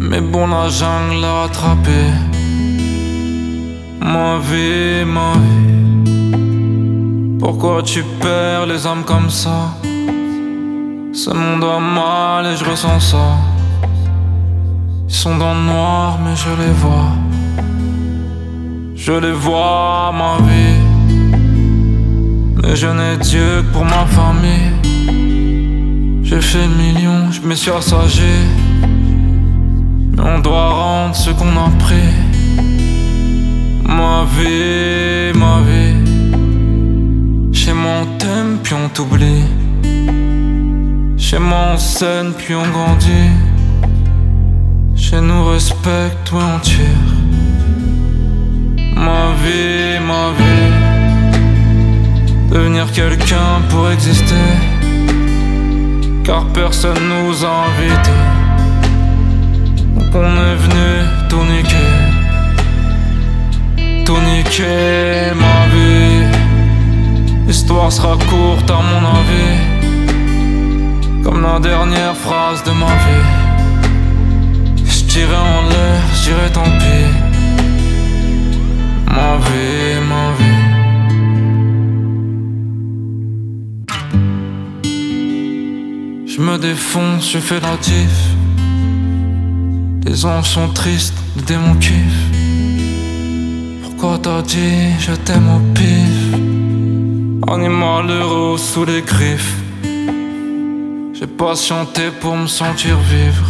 [0.00, 2.12] Mais bon, la jungle l'a rattrapée.
[4.00, 5.83] Ma vie, ma vie.
[7.44, 9.76] Pourquoi tu perds les âmes comme ça?
[11.12, 13.36] Ce monde va mal et je ressens ça.
[15.06, 17.12] Ils sont dans le noir, mais je les vois.
[18.96, 20.80] Je les vois, ma vie.
[22.62, 24.72] Mais je n'ai Dieu que pour ma famille.
[26.22, 28.36] J'ai fait le million, je me suis assagé.
[30.16, 32.14] Mais on doit rendre ce qu'on a pris.
[33.86, 35.93] Ma vie, ma vie.
[37.54, 39.44] Chez moi on t'aime, puis on t'oublie.
[41.16, 43.30] Chez moi on puis on grandit.
[44.96, 47.04] Chez nous respecte, ouais on tire.
[49.06, 50.72] Ma vie, ma vie.
[52.50, 54.50] Devenir quelqu'un pour exister.
[56.24, 58.22] Car personne nous a invités.
[59.96, 60.90] Donc on est venu.
[64.04, 66.03] Tout niquer, ma vie.
[67.46, 69.58] L'histoire sera courte à mon avis.
[71.22, 73.26] Comme la dernière phrase de ma vie.
[74.84, 77.10] Je tirais en l'air, je dirais tant pis.
[79.06, 80.64] Ma vie, ma vie.
[86.26, 88.34] Je me défonce, je fais la diff.
[90.04, 92.30] Les anges sont tristes, les démons kiffent.
[93.82, 96.33] Pourquoi t'as dit je t'aime au pif?
[97.46, 99.56] Animal heureux sous les griffes.
[101.12, 103.46] J'ai patienté pour me sentir vivre.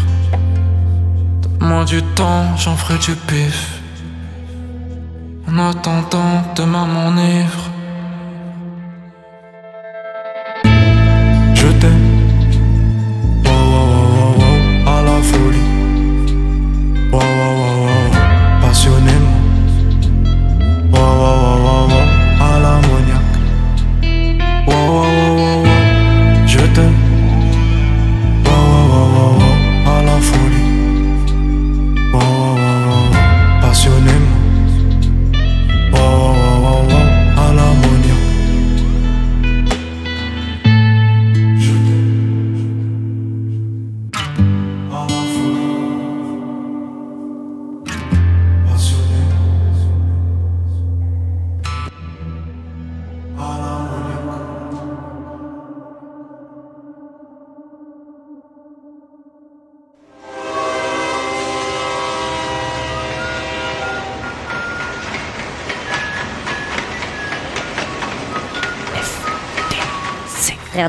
[1.42, 3.78] Donne-moi du temps, j'en ferai du pif.
[5.49, 7.70] En attendant, demain m'enivre.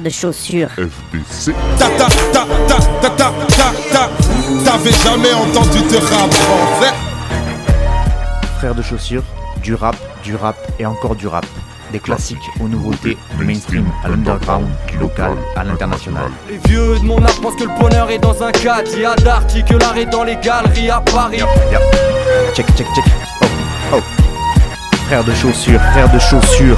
[0.06, 0.70] De chaussures.
[0.78, 1.51] FBC.
[1.80, 4.10] Ta ta ta ta ta ta ta ta.
[4.64, 6.93] T'avais jamais entendu de rap français
[8.60, 9.24] Frères de chaussures,
[9.64, 11.45] du rap, du rap et encore du rap.
[11.91, 16.30] Des classiques aux nouveautés, du mainstream à l'underground, du local à l'international.
[16.49, 18.89] Les vieux de mon âge pensent que le bonheur est dans un cadre.
[18.93, 21.41] Il y a d'arty que l'art est dans les galeries à Paris.
[22.53, 23.06] Check, check, check.
[23.41, 23.45] Oh,
[23.95, 24.01] oh.
[25.08, 26.78] Frères de chaussures, frères de chaussures,